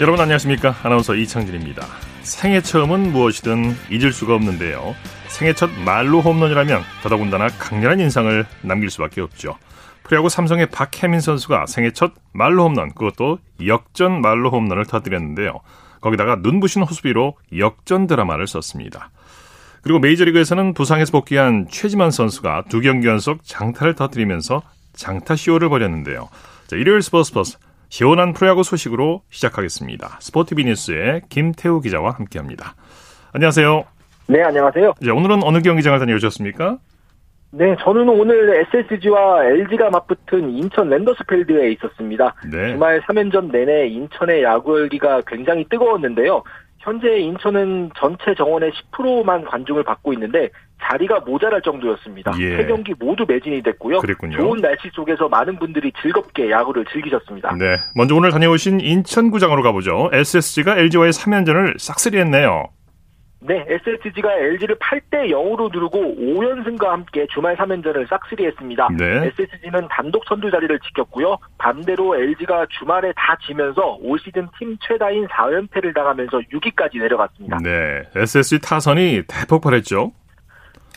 여러분 0.00 0.20
안녕하십니까? 0.20 0.76
아나운서 0.84 1.16
이창진입니다. 1.16 1.84
생애 2.22 2.60
처음은 2.60 3.10
무엇이든 3.10 3.74
잊을 3.90 4.12
수가 4.12 4.32
없는데요. 4.36 4.94
생애 5.26 5.52
첫 5.54 5.70
말로 5.84 6.20
홈런이라면 6.20 6.82
더더군다나 7.02 7.48
강렬한 7.58 7.98
인상을 7.98 8.46
남길 8.62 8.90
수밖에 8.90 9.20
없죠. 9.20 9.58
프리야구 10.04 10.28
삼성의 10.28 10.66
박혜민 10.66 11.18
선수가 11.18 11.66
생애 11.66 11.90
첫 11.90 12.12
말로 12.32 12.66
홈런 12.66 12.94
그것도 12.94 13.40
역전 13.66 14.20
말로 14.20 14.50
홈런을 14.50 14.86
터뜨렸는데요. 14.86 15.58
거기다가 16.00 16.36
눈부신 16.36 16.82
호수비로 16.82 17.34
역전 17.58 18.06
드라마를 18.06 18.46
썼습니다. 18.46 19.10
그리고 19.82 19.98
메이저리그에서는 19.98 20.74
부상에서 20.74 21.10
복귀한 21.10 21.66
최지만 21.68 22.12
선수가 22.12 22.66
두 22.68 22.80
경기 22.80 23.08
연속 23.08 23.40
장타를 23.42 23.96
터뜨리면서 23.96 24.62
장타 24.94 25.34
쇼를 25.34 25.68
벌였는데요. 25.68 26.28
자, 26.68 26.76
일요일 26.76 27.02
스포츠 27.02 27.30
스포츠 27.30 27.58
시원한 27.88 28.34
프로야구 28.34 28.62
소식으로 28.62 29.22
시작하겠습니다. 29.30 30.18
스포티비 30.20 30.64
뉴스의 30.64 31.22
김태우 31.28 31.80
기자와 31.80 32.10
함께합니다. 32.10 32.74
안녕하세요. 33.32 33.84
네, 34.28 34.42
안녕하세요. 34.42 34.94
이 35.02 35.10
오늘은 35.10 35.42
어느 35.42 35.60
경기장을 35.62 35.98
다녀오셨습니까? 35.98 36.78
네, 37.50 37.74
저는 37.80 38.06
오늘 38.10 38.66
SSG와 38.74 39.46
LG가 39.46 39.88
맞붙은 39.88 40.50
인천 40.50 40.90
랜더스필드에 40.90 41.70
있었습니다. 41.72 42.34
네. 42.52 42.72
주말 42.72 43.00
3연전 43.00 43.50
내내 43.50 43.86
인천의 43.86 44.42
야구 44.42 44.78
열기가 44.78 45.22
굉장히 45.26 45.64
뜨거웠는데요. 45.70 46.42
현재 46.80 47.16
인천은 47.18 47.90
전체 47.96 48.34
정원의 48.34 48.70
10%만 48.92 49.46
관중을 49.46 49.82
받고 49.82 50.12
있는데 50.12 50.50
자리가 50.82 51.20
모자랄 51.20 51.62
정도였습니다. 51.62 52.32
예. 52.40 52.56
세 52.56 52.66
경기 52.66 52.94
모두 52.98 53.24
매진이 53.28 53.62
됐고요. 53.62 53.98
그랬군요. 53.98 54.36
좋은 54.36 54.60
날씨 54.60 54.88
속에서 54.92 55.28
많은 55.28 55.58
분들이 55.58 55.92
즐겁게 56.00 56.50
야구를 56.50 56.84
즐기셨습니다. 56.92 57.54
네, 57.56 57.76
먼저 57.94 58.14
오늘 58.14 58.30
다녀오신 58.30 58.80
인천구장으로 58.80 59.62
가보죠. 59.62 60.10
SSG가 60.12 60.78
LG와의 60.78 61.12
3연전을 61.12 61.78
싹쓸이했네요. 61.78 62.68
네, 63.40 63.64
SSG가 63.68 64.34
LG를 64.34 64.76
8대 64.78 65.30
0으로 65.30 65.70
누르고 65.72 65.98
5연승과 65.98 66.86
함께 66.86 67.24
주말 67.32 67.56
3연전을 67.56 68.08
싹쓸이했습니다. 68.08 68.88
네. 68.98 69.26
SSG는 69.28 69.86
단독 69.88 70.24
선두 70.26 70.50
자리를 70.50 70.76
지켰고요. 70.80 71.38
반대로 71.56 72.16
LG가 72.16 72.66
주말에 72.70 73.12
다 73.14 73.36
지면서 73.46 73.96
올 74.00 74.18
시즌 74.18 74.48
팀 74.58 74.76
최다인 74.80 75.28
4연패를 75.28 75.94
당하면서 75.94 76.38
6위까지 76.52 76.98
내려갔습니다. 76.98 77.58
네, 77.62 78.02
SSG 78.16 78.60
타선이 78.60 79.22
대폭발했죠. 79.28 80.10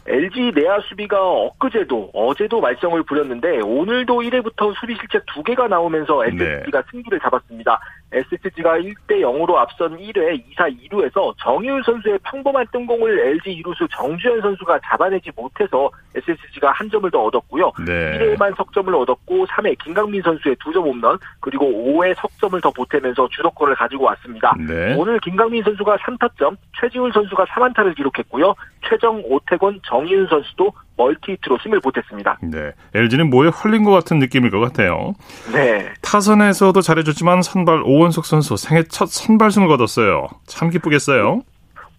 LG 0.07 0.53
내야 0.55 0.79
수비가 0.89 1.21
엊그제도 1.21 2.09
어제도 2.13 2.59
말썽을 2.59 3.03
부렸는데 3.03 3.61
오늘도 3.61 4.21
1회부터 4.21 4.73
수비 4.79 4.95
실책 4.95 5.25
2개가 5.27 5.67
나오면서 5.67 6.25
SSG가 6.25 6.81
네. 6.81 6.87
승기를 6.91 7.19
잡았습니다. 7.19 7.79
SSG가 8.11 8.77
1대 8.79 9.21
0으로 9.21 9.55
앞선 9.55 9.97
1회 9.97 10.41
2사 10.49 10.89
2루에서 10.89 11.33
정유일 11.37 11.81
선수의 11.83 12.19
평범한 12.23 12.65
뜬공을 12.71 13.19
LG 13.19 13.61
2루수 13.63 13.87
정주현 13.91 14.41
선수가 14.41 14.79
잡아내지 14.83 15.31
못해서 15.35 15.89
SSG가 16.15 16.71
한 16.71 16.89
점을 16.89 17.09
더 17.09 17.23
얻었고요. 17.23 17.71
네. 17.85 18.19
1회만 18.19 18.55
석점을 18.57 18.93
얻었고 18.93 19.45
3회 19.47 19.77
김강민 19.83 20.21
선수의 20.21 20.55
2점 20.57 20.83
홈런 20.83 21.17
그리고 21.39 21.65
5회 21.65 22.15
석점을 22.15 22.59
더 22.61 22.71
보태면서 22.71 23.29
주도권을 23.29 23.75
가지고 23.75 24.05
왔습니다. 24.05 24.53
네. 24.59 24.95
오늘 24.95 25.19
김강민 25.19 25.63
선수가 25.63 25.97
3타점, 25.97 26.57
최지훈 26.79 27.11
선수가 27.11 27.45
3안타를 27.45 27.95
기록했고요. 27.95 28.53
최정, 28.87 29.21
오태권, 29.25 29.79
정희윤 29.83 30.27
선수도 30.27 30.73
멀티히트로 31.01 31.57
힘을 31.57 31.79
보탰습니다. 31.79 32.37
네. 32.43 32.71
LG는 32.93 33.29
뭐에 33.29 33.49
홀린 33.49 33.83
것 33.83 33.91
같은 33.91 34.19
느낌일 34.19 34.51
것 34.51 34.59
같아요. 34.59 35.13
네. 35.51 35.91
타선에서도 36.01 36.79
잘해줬지만 36.79 37.41
선발 37.41 37.83
오원석 37.83 38.25
선수 38.25 38.57
생애 38.57 38.83
첫 38.83 39.07
선발승을 39.07 39.67
거뒀어요. 39.67 40.27
참 40.45 40.69
기쁘겠어요. 40.69 41.41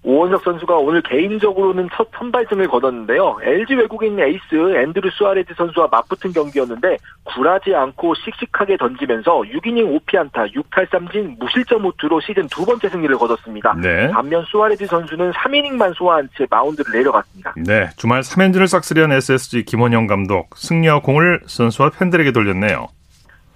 오원석 0.04 0.42
선수가 0.42 0.76
오늘 0.78 1.00
개인적으로는 1.02 1.88
첫 1.94 2.08
선발승을 2.18 2.68
거뒀는데요. 2.68 3.38
LG 3.42 3.74
외국인 3.74 4.18
에이스 4.18 4.76
앤드루 4.76 5.10
수아레즈 5.10 5.54
선수와 5.56 5.88
맞붙은 5.90 6.32
경기였는데 6.32 6.96
굴하지 7.24 7.74
않고 7.74 8.14
씩씩하게 8.14 8.76
던지면서 8.76 9.42
6이닝 9.42 10.00
5피안타 10.00 10.52
6탈3진 10.54 11.38
무실점 11.38 11.84
호투로 11.84 12.20
시즌 12.20 12.48
두 12.48 12.64
번째 12.64 12.88
승리를 12.88 13.16
거뒀습니다. 13.16 13.74
네. 13.80 14.10
반면 14.10 14.44
수아레즈 14.46 14.86
선수는 14.86 15.30
3이닝만 15.32 15.94
소화한 15.94 16.28
채 16.36 16.46
마운드를 16.50 16.92
내려갔습니다. 16.92 17.54
네, 17.56 17.88
주말 17.96 18.22
3연전을 18.22 18.66
싹쓸이한 18.66 19.12
SSG 19.12 19.64
김원형 19.64 20.08
감독 20.08 20.56
승리의 20.56 21.00
공을 21.00 21.42
선수와 21.46 21.90
팬들에게 21.90 22.32
돌렸네요. 22.32 22.88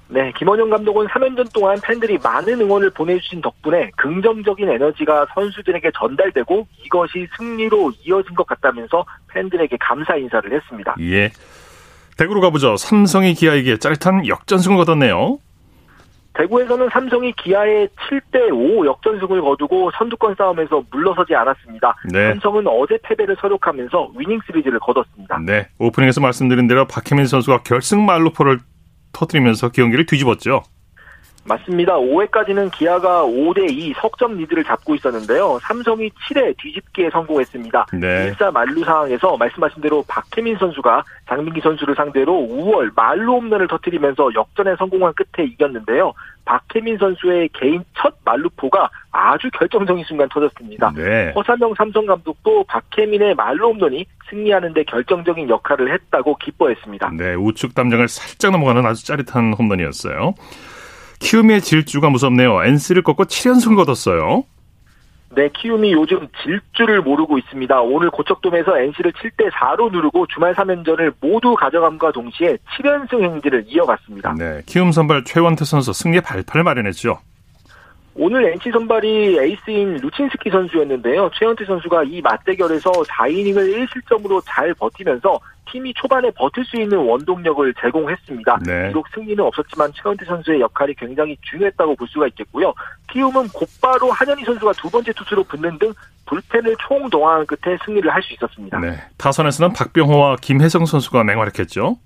네, 0.08 0.32
김원영 0.36 0.70
감독은 0.70 1.06
3연전 1.06 1.52
동안 1.52 1.78
팬들이 1.82 2.18
많은 2.22 2.60
응원을 2.60 2.90
보내주신 2.90 3.40
덕분에 3.40 3.90
긍정적인 3.96 4.68
에너지가 4.68 5.26
선수들에게 5.34 5.90
전달되고 5.98 6.66
이것이 6.84 7.26
승리로 7.36 7.92
이어진 8.04 8.34
것 8.34 8.46
같다면서 8.46 9.04
팬들에게 9.28 9.76
감사 9.80 10.14
인사를 10.16 10.52
했습니다. 10.52 10.94
예. 11.00 11.30
대구로 12.16 12.40
가보죠. 12.40 12.76
삼성이 12.76 13.34
기아에게 13.34 13.78
짜릿한 13.78 14.26
역전승을 14.26 14.76
거뒀네요. 14.78 15.38
대구에서는 16.34 16.88
삼성이 16.92 17.32
기아에 17.32 17.86
7대5 17.86 18.86
역전승을 18.86 19.40
거두고 19.40 19.90
선두권 19.96 20.34
싸움에서 20.36 20.84
물러서지 20.90 21.34
않았습니다. 21.34 21.94
네. 22.12 22.28
삼성은 22.28 22.66
어제 22.66 22.98
패배를 23.02 23.36
서력하면서 23.40 24.12
위닝 24.16 24.38
시리즈를 24.46 24.78
거뒀습니다. 24.78 25.38
네. 25.44 25.66
오프닝에서 25.78 26.20
말씀드린 26.20 26.66
대로 26.68 26.86
박혜민 26.86 27.26
선수가 27.26 27.62
결승 27.62 28.04
말루포를 28.04 28.58
터뜨리면서 29.16 29.70
경기를 29.70 30.06
뒤집었죠. 30.06 30.62
맞습니다. 31.46 31.94
5회까지는 31.96 32.70
기아가 32.72 33.22
5대2 33.24 33.94
석점 34.00 34.36
리드를 34.36 34.64
잡고 34.64 34.94
있었는데요. 34.94 35.58
삼성이 35.62 36.10
7회 36.10 36.56
뒤집기에 36.58 37.10
성공했습니다. 37.10 37.86
네. 37.94 38.32
1사 38.32 38.52
만루 38.52 38.84
상황에서 38.84 39.36
말씀하신 39.36 39.82
대로 39.82 40.04
박혜민 40.08 40.56
선수가 40.58 41.04
장민기 41.28 41.60
선수를 41.60 41.94
상대로 41.94 42.32
5월 42.32 42.92
말루 42.94 43.32
홈런을 43.36 43.68
터뜨리면서 43.68 44.34
역전에 44.34 44.76
성공한 44.76 45.12
끝에 45.14 45.46
이겼는데요. 45.46 46.12
박혜민 46.44 46.96
선수의 46.98 47.48
개인 47.52 47.82
첫 47.94 48.14
말루포가 48.24 48.88
아주 49.10 49.50
결정적인 49.52 50.04
순간 50.04 50.28
터졌습니다. 50.28 50.92
네. 50.94 51.32
허삼영 51.34 51.74
삼성 51.76 52.06
감독도 52.06 52.64
박혜민의 52.64 53.34
말루 53.34 53.68
홈런이 53.68 54.06
승리하는 54.30 54.72
데 54.72 54.84
결정적인 54.84 55.48
역할을 55.48 55.92
했다고 55.92 56.36
기뻐했습니다. 56.36 57.10
네, 57.16 57.34
우측 57.34 57.74
담장을 57.74 58.06
살짝 58.08 58.52
넘어가는 58.52 58.84
아주 58.86 59.04
짜릿한 59.04 59.54
홈런이었어요. 59.54 60.34
키움의 61.18 61.62
질주가 61.62 62.10
무섭네요. 62.10 62.64
NC를 62.64 63.02
꺾고 63.02 63.24
7연승 63.24 63.76
거뒀어요. 63.76 64.44
네, 65.34 65.50
키움이 65.54 65.92
요즘 65.92 66.28
질주를 66.42 67.02
모르고 67.02 67.36
있습니다. 67.38 67.80
오늘 67.80 68.10
고척돔에서 68.10 68.78
NC를 68.78 69.12
7대 69.12 69.50
4로 69.50 69.90
누르고 69.90 70.26
주말 70.28 70.54
3연전을 70.54 71.14
모두 71.20 71.54
가져감과 71.54 72.12
동시에 72.12 72.56
7연승 72.78 73.22
행진을 73.22 73.64
이어갔습니다. 73.66 74.34
네, 74.38 74.62
키움 74.66 74.92
선발 74.92 75.24
최원태 75.24 75.64
선수 75.64 75.92
승리의 75.92 76.22
발판을 76.22 76.64
마련했죠. 76.64 77.18
오늘 78.18 78.46
NC 78.52 78.70
선발이 78.70 79.38
에이스인 79.38 79.96
루친스키 79.96 80.48
선수였는데요. 80.50 81.30
최원태 81.38 81.64
선수가 81.66 82.04
이 82.04 82.22
맞대결에서 82.22 82.90
4이닝을 82.90 83.86
1실점으로 83.88 84.42
잘 84.46 84.72
버티면서 84.74 85.38
팀이 85.70 85.92
초반에 85.94 86.30
버틸 86.30 86.64
수 86.64 86.80
있는 86.80 86.96
원동력을 86.98 87.74
제공했습니다. 87.80 88.60
네. 88.64 88.88
비록 88.88 89.06
승리는 89.14 89.42
없었지만 89.44 89.92
최원태 89.94 90.24
선수의 90.24 90.60
역할이 90.60 90.94
굉장히 90.94 91.36
중요했다고 91.42 91.96
볼 91.96 92.08
수가 92.08 92.26
있겠고요. 92.28 92.72
키움은 93.12 93.48
곧바로 93.48 94.10
한현희 94.10 94.44
선수가 94.44 94.72
두 94.72 94.88
번째 94.88 95.12
투수로 95.12 95.44
붙는 95.44 95.78
등 95.78 95.92
불펜을 96.26 96.74
총동원한 96.88 97.44
끝에 97.46 97.76
승리를 97.84 98.10
할 98.12 98.22
수 98.22 98.32
있었습니다. 98.34 98.78
네. 98.80 98.96
타선에서는 99.18 99.74
박병호와 99.74 100.36
김혜성 100.40 100.86
선수가 100.86 101.22
맹활약했죠. 101.24 101.98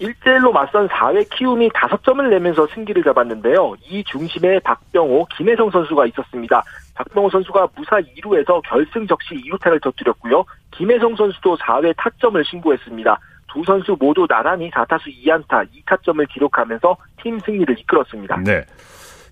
1대1로 0.00 0.52
맞선 0.52 0.88
4회 0.88 1.28
키움이 1.30 1.68
5점을 1.70 2.28
내면서 2.28 2.66
승기를 2.74 3.02
잡았는데요. 3.04 3.74
이 3.88 4.02
중심에 4.04 4.58
박병호, 4.60 5.26
김혜성 5.36 5.70
선수가 5.70 6.06
있었습니다. 6.06 6.62
박병호 6.94 7.30
선수가 7.30 7.68
무사 7.76 7.96
2루에서 8.00 8.60
결승 8.64 9.06
적시 9.06 9.34
2루타를 9.34 9.82
터뜨렸고요. 9.82 10.44
김혜성 10.72 11.14
선수도 11.16 11.56
4회 11.58 11.94
타점을 11.96 12.44
신고했습니다. 12.44 13.18
두 13.52 13.62
선수 13.64 13.96
모두 14.00 14.26
나란히 14.26 14.68
4타수 14.70 15.02
2안타 15.24 15.68
2타점을 15.86 16.28
기록하면서 16.32 16.96
팀 17.22 17.38
승리를 17.38 17.78
이끌었습니다. 17.78 18.38
네. 18.44 18.64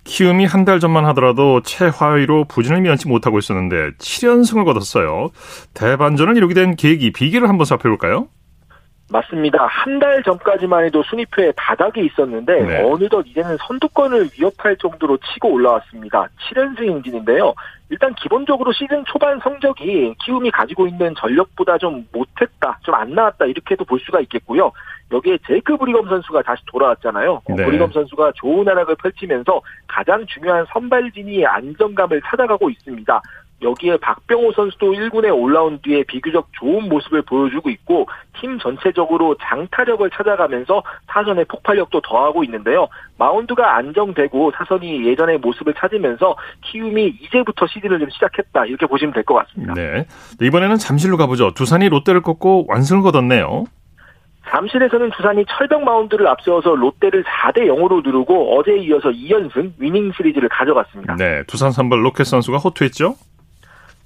키움이 0.05 0.45
한 0.45 0.65
달 0.65 0.79
전만 0.79 1.05
하더라도 1.07 1.61
최하위로 1.61 2.45
부진을 2.45 2.81
면치 2.81 3.07
못하고 3.07 3.37
있었는데 3.39 3.91
7연승을 3.97 4.65
거뒀어요. 4.65 5.29
대반전을 5.73 6.35
이루게 6.37 6.53
된 6.53 6.75
계기, 6.75 7.11
비결을 7.11 7.47
한번 7.49 7.65
살펴볼까요? 7.65 8.27
맞습니다. 9.11 9.65
한 9.67 9.99
달 9.99 10.23
전까지만 10.23 10.85
해도 10.85 11.03
순위표에 11.03 11.53
바닥에 11.55 12.03
있었는데 12.03 12.61
네. 12.63 12.83
어느덧 12.83 13.25
이제는 13.27 13.57
선두권을 13.67 14.29
위협할 14.37 14.75
정도로 14.77 15.17
치고 15.17 15.49
올라왔습니다. 15.51 16.27
7연승 16.49 16.89
행진인데요. 16.89 17.53
일단 17.89 18.13
기본적으로 18.15 18.71
시즌 18.73 19.03
초반 19.05 19.39
성적이 19.39 20.15
키움이 20.25 20.49
가지고 20.51 20.87
있는 20.87 21.13
전력보다 21.15 21.77
좀 21.77 22.07
못했다, 22.11 22.79
좀 22.81 22.95
안 22.95 23.11
나왔다 23.11 23.45
이렇게도 23.45 23.85
볼 23.85 23.99
수가 23.99 24.19
있겠고요. 24.21 24.71
여기에 25.11 25.37
제이크 25.47 25.77
브리검 25.77 26.09
선수가 26.09 26.41
다시 26.41 26.63
돌아왔잖아요. 26.65 27.33
어, 27.33 27.55
네. 27.55 27.65
브리검 27.65 27.91
선수가 27.91 28.31
좋은 28.35 28.67
활약을 28.67 28.95
펼치면서 28.95 29.61
가장 29.87 30.25
중요한 30.25 30.65
선발진이 30.73 31.45
안정감을 31.45 32.21
찾아가고 32.25 32.69
있습니다. 32.71 33.21
여기에 33.61 33.97
박병호 33.97 34.51
선수도 34.53 34.91
1군에 34.91 35.33
올라온 35.33 35.79
뒤에 35.81 36.03
비교적 36.03 36.49
좋은 36.59 36.89
모습을 36.89 37.21
보여주고 37.21 37.69
있고 37.69 38.07
팀 38.41 38.59
전체적으로 38.59 39.37
장타력을 39.41 40.09
찾아가면서 40.09 40.83
타선의 41.07 41.45
폭발력도 41.45 42.01
더하고 42.01 42.43
있는데요. 42.43 42.89
마운드가 43.17 43.77
안정되고 43.77 44.51
타선이 44.51 45.05
예전의 45.07 45.37
모습을 45.37 45.73
찾으면서 45.75 46.35
키움이 46.61 47.19
이제부터 47.21 47.65
시즌을 47.67 47.99
좀 47.99 48.09
시작했다 48.09 48.65
이렇게 48.65 48.85
보시면 48.85 49.13
될 49.13 49.23
것 49.23 49.35
같습니다. 49.35 49.73
네. 49.75 50.05
이번에는 50.41 50.75
잠실로 50.75 51.15
가보죠. 51.15 51.53
두산이 51.53 51.87
롯데를 51.87 52.21
꺾고 52.21 52.65
완승을 52.67 53.01
거뒀네요. 53.03 53.63
잠실에서는 54.49 55.11
두산이 55.11 55.45
철벽 55.47 55.83
마운드를 55.85 56.27
앞세워서 56.27 56.75
롯데를 56.75 57.23
4대 57.23 57.59
0으로 57.59 58.03
누르고 58.03 58.59
어제에 58.59 58.79
이어서 58.79 59.09
2연승 59.09 59.71
위닝 59.77 60.11
시리즈를 60.17 60.49
가져갔습니다. 60.49 61.15
네, 61.15 61.43
두산 61.47 61.71
선발 61.71 62.03
로켓 62.03 62.25
선수가 62.25 62.57
호투했죠? 62.57 63.15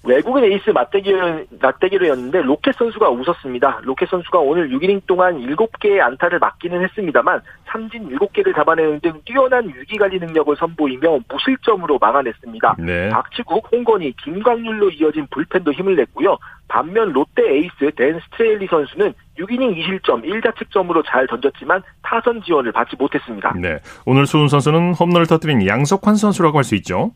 외국인 0.04 0.46
에이스 0.46 0.70
맞대결이었는데 0.70 2.42
로켓 2.44 2.76
선수가 2.76 3.10
웃었습니다. 3.10 3.82
로켓 3.84 4.08
선수가 4.10 4.40
오늘 4.40 4.70
6이닝 4.70 5.02
동안 5.06 5.38
7개의 5.38 6.00
안타를 6.00 6.40
맞기는 6.40 6.82
했습니다만 6.82 7.42
삼진 7.66 8.10
7개를 8.10 8.56
잡아내는 8.56 9.02
등 9.02 9.20
뛰어난 9.26 9.68
위기관리 9.68 10.20
능력을 10.20 10.56
선보이며 10.56 11.20
무실점으로 11.30 11.98
막아냈습니다. 12.00 12.76
네. 12.80 13.10
박치국, 13.10 13.68
홍건희, 13.70 14.14
김강률로 14.24 14.92
이어진 14.92 15.28
불펜도 15.30 15.74
힘을 15.74 15.98
냈고요. 15.98 16.38
반면 16.70 17.12
롯데 17.12 17.44
에이스 17.44 17.92
댄 17.96 18.20
스트레일리 18.32 18.68
선수는 18.68 19.14
6이닝 19.38 19.76
2실점 19.76 20.24
1자책점으로 20.24 21.04
잘 21.06 21.28
던졌지만 21.28 21.84
타선 22.02 22.42
지원을 22.44 22.72
받지 22.72 22.96
못했습니다. 22.98 23.54
네. 23.60 23.80
오늘 24.06 24.26
수훈 24.26 24.48
선수는 24.48 24.94
홈런을 24.94 25.28
터뜨린 25.28 25.68
양석환 25.68 26.16
선수라고 26.16 26.58
할 26.58 26.64
수 26.64 26.76
있죠. 26.76 27.12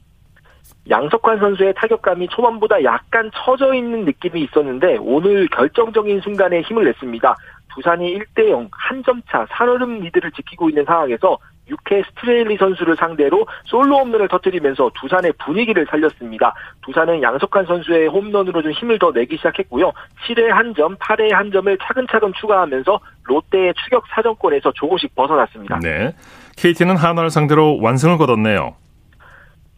양석환 0.89 1.39
선수의 1.39 1.73
타격감이 1.75 2.27
초반보다 2.29 2.83
약간 2.83 3.29
처져 3.33 3.73
있는 3.73 4.05
느낌이 4.05 4.41
있었는데 4.43 4.97
오늘 4.99 5.47
결정적인 5.47 6.21
순간에 6.21 6.61
힘을 6.61 6.85
냈습니다. 6.85 7.35
두산이 7.73 8.17
1대 8.17 8.49
0 8.49 8.67
한 8.71 9.03
점차 9.03 9.45
살얼음 9.51 9.99
리드를 10.01 10.31
지키고 10.31 10.69
있는 10.69 10.83
상황에서 10.83 11.37
6회 11.69 12.03
스트레일리 12.09 12.57
선수를 12.57 12.97
상대로 12.97 13.47
솔로 13.65 13.99
홈런을 13.99 14.27
터뜨리면서 14.27 14.91
두산의 14.99 15.33
분위기를 15.43 15.85
살렸습니다. 15.89 16.53
두산은 16.81 17.21
양석환 17.21 17.65
선수의 17.65 18.07
홈런으로 18.07 18.61
좀 18.61 18.71
힘을 18.71 18.99
더 18.99 19.11
내기 19.11 19.37
시작했고요. 19.37 19.93
7회 20.25 20.47
한 20.47 20.73
점, 20.75 20.97
8회 20.97 21.31
한 21.31 21.51
점을 21.51 21.77
차근차근 21.77 22.33
추가하면서 22.33 22.99
롯데의 23.23 23.73
추격 23.83 24.03
사정권에서 24.09 24.73
조금씩 24.73 25.15
벗어났습니다. 25.15 25.79
네. 25.79 26.13
KT는 26.57 26.97
한화를 26.97 27.29
상대로 27.29 27.79
완승을 27.81 28.17
거뒀네요. 28.17 28.75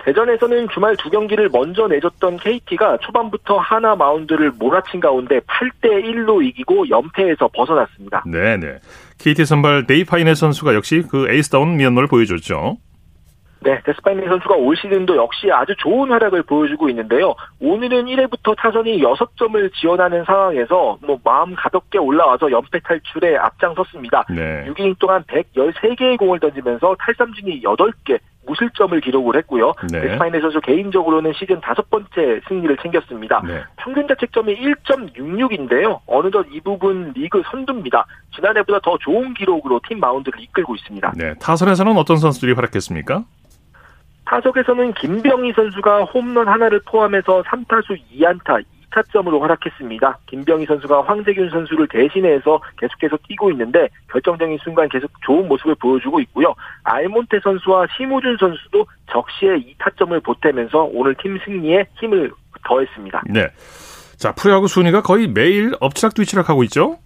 대전에서는 0.05 0.67
주말 0.69 0.95
두 0.97 1.09
경기를 1.09 1.49
먼저 1.51 1.87
내줬던 1.87 2.37
KT가 2.37 2.97
초반부터 2.97 3.57
한화 3.57 3.95
마운드를 3.95 4.51
몰아친 4.51 4.99
가운데 4.99 5.39
8대 5.39 6.03
1로 6.03 6.45
이기고 6.45 6.89
연패에서 6.89 7.49
벗어났습니다. 7.53 8.23
네 8.25 8.57
네. 8.57 8.79
KT 9.19 9.45
선발 9.45 9.87
데스파이네 9.87 10.35
선수가 10.35 10.75
역시 10.75 11.03
그 11.09 11.29
에이스다운 11.29 11.77
면모를 11.77 12.07
보여줬죠. 12.07 12.77
네, 13.63 13.79
데스파이네 13.85 14.27
선수가 14.27 14.55
올 14.55 14.75
시즌도 14.75 15.15
역시 15.15 15.49
아주 15.49 15.73
좋은 15.77 16.11
활약을 16.11 16.43
보여주고 16.43 16.89
있는데요. 16.89 17.33
오늘은 17.61 18.05
1회부터 18.05 18.55
타선이 18.57 19.01
6점을 19.01 19.73
지원하는 19.75 20.25
상황에서 20.25 20.97
뭐 21.01 21.17
마음 21.23 21.55
가볍게 21.55 21.97
올라와서 21.97 22.51
연패 22.51 22.79
탈출에 22.83 23.37
앞장섰습니다. 23.37 24.25
네. 24.29 24.65
6이닝 24.67 24.99
동안 24.99 25.23
113개의 25.23 26.17
공을 26.17 26.41
던지면서 26.41 26.95
탈삼진이 26.99 27.61
8개, 27.61 28.19
무실점을 28.45 28.99
기록을 29.01 29.37
했고요. 29.37 29.73
네. 29.91 30.01
데스파이네 30.01 30.41
선수 30.41 30.59
개인적으로는 30.61 31.33
시즌 31.33 31.59
다섯 31.61 31.89
번째 31.89 32.41
승리를 32.47 32.75
챙겼습니다. 32.77 33.41
네. 33.45 33.63
평균 33.77 34.07
자책점이 34.07 34.55
1.66인데요. 34.55 35.99
어느덧 36.05 36.45
이 36.51 36.59
부분 36.61 37.13
리그 37.15 37.41
선두입니다. 37.51 38.05
지난해보다 38.35 38.79
더 38.83 38.97
좋은 38.99 39.33
기록으로 39.33 39.79
팀 39.87 39.99
마운드를 39.99 40.41
이끌고 40.41 40.75
있습니다. 40.75 41.13
네. 41.15 41.33
타선에서는 41.39 41.97
어떤 41.97 42.17
선수들이 42.17 42.53
활약했습니까? 42.53 43.23
타석에서는 44.25 44.93
김병희 44.93 45.53
선수가 45.53 46.05
홈런 46.05 46.47
하나를 46.47 46.81
포함해서 46.85 47.43
3타수 47.43 47.99
2안타 48.13 48.61
2 48.61 48.65
타점으로 48.93 49.39
활약했습니다. 49.41 50.19
김병희 50.27 50.65
선수가 50.65 51.03
황재균 51.03 51.49
선수를 51.49 51.87
대신해서 51.87 52.61
계속해서 52.77 53.17
뛰고 53.27 53.51
있는데 53.51 53.89
결정적인 54.11 54.57
순간 54.63 54.87
계속 54.89 55.09
좋은 55.25 55.47
모습을 55.47 55.75
보여주고 55.75 56.19
있고요. 56.21 56.53
알몬테 56.83 57.39
선수와 57.43 57.87
심우준 57.97 58.37
선수도 58.39 58.85
적시에 59.11 59.57
2타점을 59.57 60.23
보태면서 60.23 60.89
오늘 60.93 61.15
팀 61.15 61.39
승리에 61.43 61.87
힘을 61.99 62.31
더했습니다. 62.65 63.23
네. 63.29 63.47
자, 64.17 64.33
프로야구 64.33 64.67
순위가 64.67 65.01
거의 65.01 65.27
매일 65.27 65.73
엎치락뒤치락하고 65.79 66.63
있죠? 66.65 66.97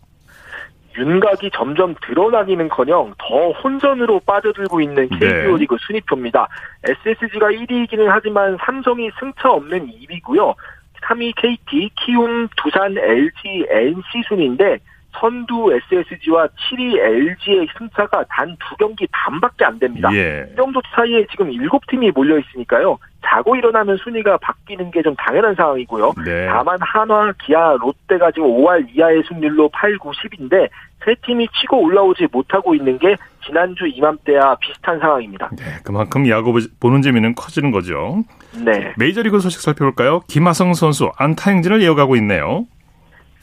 윤곽이 0.97 1.51
점점 1.53 1.93
드러나기는커녕 2.01 3.13
더 3.19 3.51
혼전으로 3.51 4.19
빠져들고 4.21 4.81
있는 4.81 5.07
KBO 5.09 5.19
네. 5.19 5.57
리그 5.57 5.77
순위표입니다. 5.79 6.47
SSG가 6.83 7.47
1위이기는 7.47 8.05
하지만 8.09 8.57
삼성이 8.65 9.11
승차 9.19 9.51
없는 9.51 9.87
2위고요. 9.87 10.55
3위 11.07 11.33
KT, 11.35 11.89
키움, 11.95 12.47
두산, 12.57 12.97
LG, 12.97 13.65
NC 13.69 14.03
순인데 14.27 14.77
선두 15.19 15.73
SSG와 15.73 16.47
7위 16.47 16.99
LG의 16.99 17.67
승차가 17.77 18.23
단 18.29 18.55
두 18.59 18.75
경기 18.77 19.07
반밖에 19.11 19.65
안 19.65 19.79
됩니다. 19.79 20.09
예. 20.13 20.47
이 20.51 20.55
정도 20.55 20.79
사이에 20.93 21.25
지금 21.31 21.49
7팀이 21.49 22.13
몰려 22.13 22.37
있으니까요. 22.37 22.99
자고 23.25 23.55
일어나면 23.55 23.97
순위가 23.97 24.37
바뀌는 24.37 24.91
게 24.91 25.01
좀 25.01 25.15
당연한 25.15 25.55
상황이고요. 25.55 26.13
네. 26.23 26.45
다만 26.47 26.77
한화, 26.81 27.33
기아, 27.43 27.75
롯데가 27.79 28.29
지금 28.31 28.47
5할 28.49 28.87
이하의 28.93 29.23
승률로 29.27 29.69
8, 29.69 29.97
9, 29.97 30.11
10인데 30.11 30.69
세 31.07 31.15
팀이 31.25 31.47
치고 31.61 31.81
올라오지 31.81 32.27
못하고 32.33 32.75
있는 32.75 32.99
게 32.99 33.15
지난주 33.45 33.87
이맘때와 33.87 34.57
비슷한 34.57 34.99
상황입니다. 34.99 35.49
네, 35.57 35.63
그만큼 35.85 36.27
야구 36.27 36.53
보는 36.81 37.01
재미는 37.01 37.33
커지는 37.33 37.71
거죠. 37.71 38.23
네. 38.53 38.93
메이저리그 38.97 39.39
소식 39.39 39.61
살펴볼까요? 39.61 40.19
김하성 40.27 40.73
선수 40.73 41.09
안타 41.17 41.51
행진을 41.51 41.81
이어가고 41.81 42.17
있네요. 42.17 42.65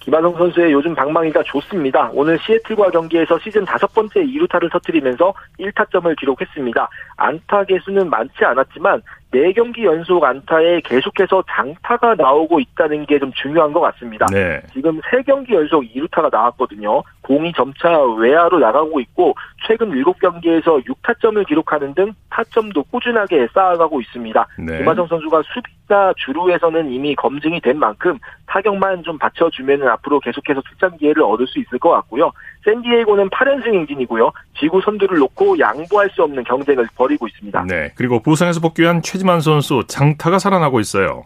김하성 0.00 0.36
선수의 0.36 0.72
요즘 0.72 0.94
방망이가 0.94 1.42
좋습니다. 1.44 2.10
오늘 2.12 2.38
시애틀과 2.40 2.90
경기에서 2.90 3.38
시즌 3.38 3.64
다섯 3.64 3.90
번째 3.94 4.20
2루타를 4.20 4.70
터뜨리면서 4.70 5.32
1타점을 5.58 6.14
기록했습니다. 6.20 6.88
안타 7.16 7.64
개수는 7.64 8.10
많지 8.10 8.44
않았지만 8.44 9.00
4경기 9.34 9.84
연속 9.84 10.22
안타에 10.22 10.80
계속해서 10.80 11.42
장타가 11.50 12.14
나오고 12.14 12.60
있다는 12.60 13.06
게 13.06 13.18
좀 13.24 13.32
중요한 13.32 13.72
것 13.72 13.80
같습니다. 13.80 14.26
네. 14.30 14.60
지금 14.72 15.00
3경기 15.00 15.54
연속 15.54 15.82
2루타가 15.84 16.30
나왔거든요. 16.30 17.02
공이 17.22 17.52
점차 17.54 18.02
외야로 18.18 18.58
나가고 18.58 19.00
있고 19.00 19.34
최근 19.66 19.90
7경기에서 19.90 20.84
6타점을 20.84 21.46
기록하는 21.46 21.94
등 21.94 22.12
타점도 22.28 22.82
꾸준하게 22.84 23.48
쌓아가고 23.54 24.00
있습니다. 24.00 24.46
네. 24.58 24.78
김하성 24.78 25.06
선수가 25.06 25.42
수비나 25.42 26.12
주루에서는 26.18 26.90
이미 26.90 27.14
검증이 27.14 27.60
된 27.60 27.78
만큼 27.78 28.18
타격만 28.46 29.04
좀 29.04 29.16
받쳐주면 29.18 29.88
앞으로 29.88 30.20
계속해서 30.20 30.60
출장 30.68 30.96
기회를 30.98 31.22
얻을 31.22 31.46
수 31.46 31.58
있을 31.58 31.78
것 31.78 31.90
같고요. 31.90 32.30
샌디에이고는 32.64 33.30
8연승 33.30 33.74
행진이고요. 33.74 34.32
지구 34.58 34.80
선두를 34.80 35.18
놓고 35.18 35.58
양보할 35.58 36.10
수 36.10 36.22
없는 36.22 36.44
경쟁을 36.44 36.86
벌이고 36.96 37.26
있습니다. 37.26 37.64
네. 37.68 37.92
그리고 37.96 38.20
부상에서 38.20 38.60
복귀한 38.60 39.02
최지만 39.02 39.40
선수 39.40 39.84
장타가 39.86 40.38
살아나고 40.38 40.80
있어요. 40.80 41.24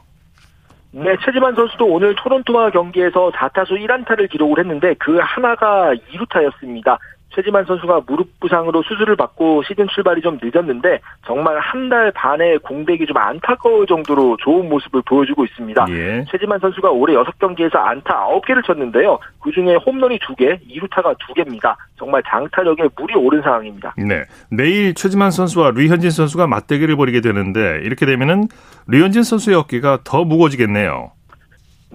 네, 0.91 1.15
최지만 1.25 1.55
선수도 1.55 1.87
오늘 1.87 2.15
토론토와 2.17 2.71
경기에서 2.71 3.31
4타수 3.31 3.73
1안타를 3.73 4.31
기록을 4.31 4.59
했는데 4.61 4.95
그 4.99 5.19
하나가 5.21 5.93
2루타였습니다. 6.13 6.99
최지만 7.35 7.65
선수가 7.67 8.03
무릎 8.07 8.29
부상으로 8.41 8.83
수술을 8.83 9.15
받고 9.17 9.63
시즌 9.65 9.87
출발이 9.89 10.23
좀 10.23 10.39
늦었는데 10.43 11.01
정말 11.27 11.59
한 11.61 11.89
달 11.89 12.11
반의 12.13 12.59
공백이 12.59 13.07
좀 13.07 13.17
안타까울 13.17 13.87
정도로 13.87 14.37
좋은 14.45 14.69
모습을 14.69 15.01
보여주고 15.07 15.45
있습니다. 15.47 15.87
예. 15.89 16.25
최지만 16.31 16.59
선수가 16.59 16.91
올해 16.91 17.15
6경기에서 17.15 17.77
안타 17.77 18.27
9개를 18.27 18.63
쳤는데요. 18.67 19.19
그중에 19.43 19.77
홈런이 19.77 20.19
2개, 20.19 20.59
2루타가 20.69 21.17
2개입니다. 21.19 21.75
정말 21.99 22.23
장타력에 22.29 22.89
물이 22.99 23.15
오른 23.15 23.41
상황입니다. 23.41 23.95
네. 23.97 24.25
내일 24.51 24.93
최지만 24.95 25.31
선수와 25.31 25.71
류현진 25.71 26.11
선수가 26.11 26.47
맞대결을 26.47 26.97
벌이게 26.97 27.23
되는데 27.23 27.81
이렇게 27.85 28.05
되면은 28.05 28.49
류현진 28.89 29.23
선수의 29.23 29.57
어깨가 29.57 30.01
더 30.05 30.25
무거워지겠네요. 30.25 31.13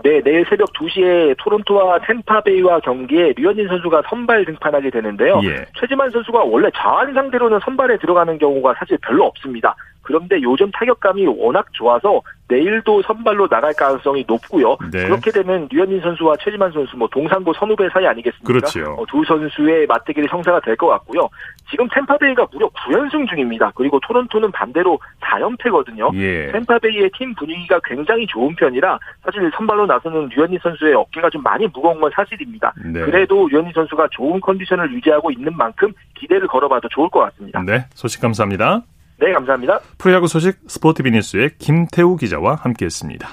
네, 0.01 0.21
내일 0.21 0.45
새벽 0.49 0.73
2시에 0.73 1.35
토론토와 1.37 1.99
템파베이와 1.99 2.79
경기에 2.79 3.33
류현진 3.37 3.67
선수가 3.67 4.03
선발 4.09 4.45
등판하게 4.45 4.89
되는데요. 4.89 5.39
예. 5.43 5.65
최지만 5.79 6.09
선수가 6.09 6.43
원래 6.45 6.69
자한 6.75 7.13
상대로는 7.13 7.59
선발에 7.63 7.97
들어가는 7.97 8.37
경우가 8.39 8.73
사실 8.79 8.97
별로 9.03 9.25
없습니다. 9.25 9.75
그런데 10.03 10.41
요즘 10.41 10.69
타격감이 10.71 11.25
워낙 11.27 11.65
좋아서 11.73 12.21
내일도 12.49 13.01
선발로 13.03 13.47
나갈 13.47 13.73
가능성이 13.73 14.25
높고요. 14.27 14.77
네. 14.91 15.05
그렇게 15.05 15.31
되면 15.31 15.67
류현진 15.71 16.01
선수와 16.01 16.35
최지만 16.43 16.71
선수 16.71 16.95
뭐 16.97 17.07
동산고 17.07 17.53
선후배 17.53 17.89
사이 17.89 18.05
아니겠습니까? 18.05 18.45
그렇죠. 18.45 18.91
어, 18.99 19.05
두 19.07 19.23
선수의 19.23 19.87
맞대결이 19.87 20.27
성사가 20.29 20.59
될 20.59 20.75
것 20.75 20.87
같고요. 20.87 21.29
지금 21.71 21.87
템파베이가 21.87 22.47
무려 22.51 22.67
9연승 22.69 23.27
중입니다. 23.29 23.71
그리고 23.75 23.99
토론토는 24.01 24.51
반대로 24.51 24.99
4연패거든요. 25.21 26.13
예. 26.15 26.51
템파베이의 26.51 27.11
팀 27.17 27.33
분위기가 27.35 27.79
굉장히 27.85 28.27
좋은 28.27 28.53
편이라 28.55 28.99
사실 29.23 29.49
선발로 29.55 29.85
나서는 29.85 30.29
류현진 30.35 30.59
선수의 30.61 30.93
어깨가 30.95 31.29
좀 31.29 31.41
많이 31.43 31.65
무거운 31.67 31.99
건 31.99 32.11
사실입니다. 32.13 32.73
네. 32.85 33.01
그래도 33.01 33.47
류현진 33.47 33.71
선수가 33.73 34.07
좋은 34.11 34.39
컨디션을 34.41 34.91
유지하고 34.93 35.31
있는 35.31 35.55
만큼 35.55 35.91
기대를 36.15 36.47
걸어봐도 36.47 36.89
좋을 36.89 37.09
것 37.09 37.21
같습니다. 37.21 37.61
네, 37.65 37.85
소식 37.93 38.21
감사합니다. 38.21 38.81
네, 39.23 39.31
감사합니다. 39.31 39.79
프로야구 39.97 40.27
소식 40.27 40.59
스포티비 40.67 41.09
뉴스의 41.11 41.51
김태우 41.57 42.17
기자와 42.17 42.55
함께했습니다. 42.55 43.25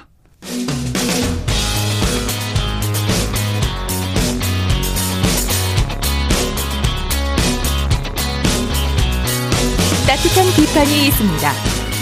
따뜻한 10.06 10.46
비판이 10.56 11.06
있습니다. 11.08 11.50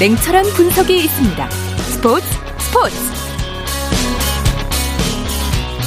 냉철한 0.00 0.45
분석이 0.54 0.95
있습니다. 1.04 1.49
스포츠 1.49 2.26
스포츠. 2.59 3.08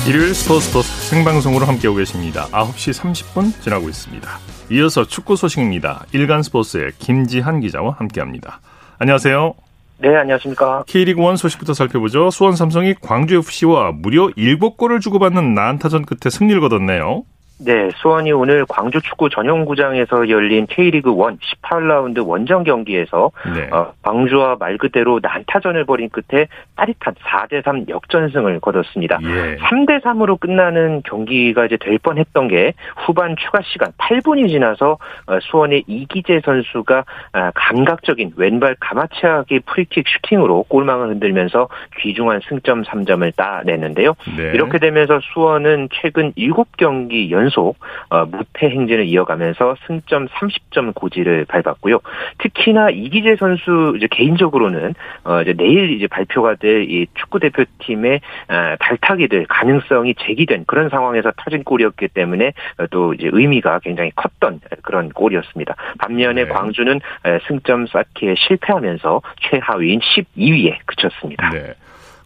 일요일 0.07 0.33
스포츠 0.33 0.65
스포츠 0.67 0.89
생방송으로 1.09 1.67
함께하고 1.67 1.97
계십니다. 1.99 2.47
9시 2.47 2.99
30분 2.99 3.61
지나고 3.61 3.87
있습니다. 3.87 4.27
이어서 4.71 5.05
축구 5.05 5.35
소식입니다. 5.35 6.05
일간 6.11 6.41
스포츠의 6.41 6.93
김지한 6.97 7.59
기자와 7.59 7.97
함께합니다. 7.99 8.61
안녕하세요. 8.97 9.53
네, 9.99 10.15
안녕하십니까. 10.15 10.85
K리그 10.87 11.21
1 11.21 11.37
소식부터 11.37 11.75
살펴보죠. 11.75 12.31
수원 12.31 12.55
삼성이 12.55 12.95
광주 12.99 13.35
FC와 13.35 13.91
무려 13.91 14.29
7골을 14.29 15.01
주고받는 15.01 15.53
난타전 15.53 16.05
끝에 16.05 16.31
승리를 16.31 16.59
거뒀네요. 16.61 17.23
네, 17.63 17.89
수원이 17.95 18.31
오늘 18.31 18.65
광주 18.67 18.99
축구 19.01 19.29
전용구장에서 19.29 20.29
열린 20.29 20.65
K리그 20.65 21.11
1 21.11 21.37
18라운드 21.61 22.27
원정 22.27 22.63
경기에서 22.63 23.31
네. 23.53 23.69
어, 23.71 23.93
광주와 24.01 24.55
말 24.59 24.77
그대로 24.77 25.19
난타전을 25.21 25.85
벌인 25.85 26.09
끝에 26.09 26.47
따릿한 26.75 27.13
4대 27.13 27.63
3 27.63 27.85
역전승을 27.87 28.59
거뒀습니다. 28.61 29.19
예. 29.21 29.57
3대 29.57 30.01
3으로 30.01 30.39
끝나는 30.39 31.03
경기가 31.03 31.65
이제 31.65 31.77
될 31.77 31.99
뻔했던 31.99 32.47
게 32.47 32.73
후반 32.97 33.35
추가 33.35 33.59
시간 33.61 33.91
8분이 33.97 34.49
지나서 34.49 34.97
어, 35.27 35.39
수원의 35.41 35.83
이기재 35.85 36.41
선수가 36.43 37.05
아, 37.33 37.51
감각적인 37.53 38.33
왼발 38.37 38.75
가마치하기 38.79 39.59
프리킥 39.67 40.05
슈팅으로 40.07 40.63
골망을 40.63 41.09
흔들면서 41.09 41.69
귀중한 41.99 42.41
승점 42.47 42.83
3점을 42.83 43.35
따냈는데요. 43.35 44.15
네. 44.35 44.51
이렇게 44.53 44.79
되면서 44.79 45.19
수원은 45.21 45.89
최근 45.91 46.33
7경기 46.33 47.29
연 47.29 47.50
연속 47.51 47.77
어, 48.09 48.25
무패 48.25 48.69
행진을 48.69 49.05
이어가면서 49.05 49.75
승점 49.85 50.27
30점 50.27 50.93
고지를 50.95 51.45
밟았고요. 51.45 51.99
특히나 52.39 52.89
이기재 52.89 53.35
선수 53.37 53.93
이제 53.97 54.07
개인적으로는 54.09 54.95
어, 55.23 55.41
이제 55.41 55.53
내일 55.53 55.91
이제 55.91 56.07
발표가 56.07 56.55
될 56.55 56.81
이 56.91 57.05
축구 57.15 57.39
대표팀의 57.39 58.21
어, 58.49 58.75
발탁이 58.79 59.27
될 59.27 59.45
가능성이 59.47 60.15
제기된 60.15 60.65
그런 60.65 60.89
상황에서 60.89 61.31
터진 61.37 61.63
골이었기 61.63 62.09
때문에 62.09 62.53
또 62.89 63.13
이제 63.13 63.29
의미가 63.31 63.79
굉장히 63.79 64.11
컸던 64.15 64.61
그런 64.81 65.09
골이었습니다. 65.09 65.75
반면에 65.99 66.45
네. 66.45 66.49
광주는 66.49 66.99
승점 67.47 67.87
쌓기에 67.87 68.35
실패하면서 68.35 69.21
최하위인 69.41 69.99
12위에 69.99 70.79
그쳤습니다. 70.85 71.49
네. 71.49 71.73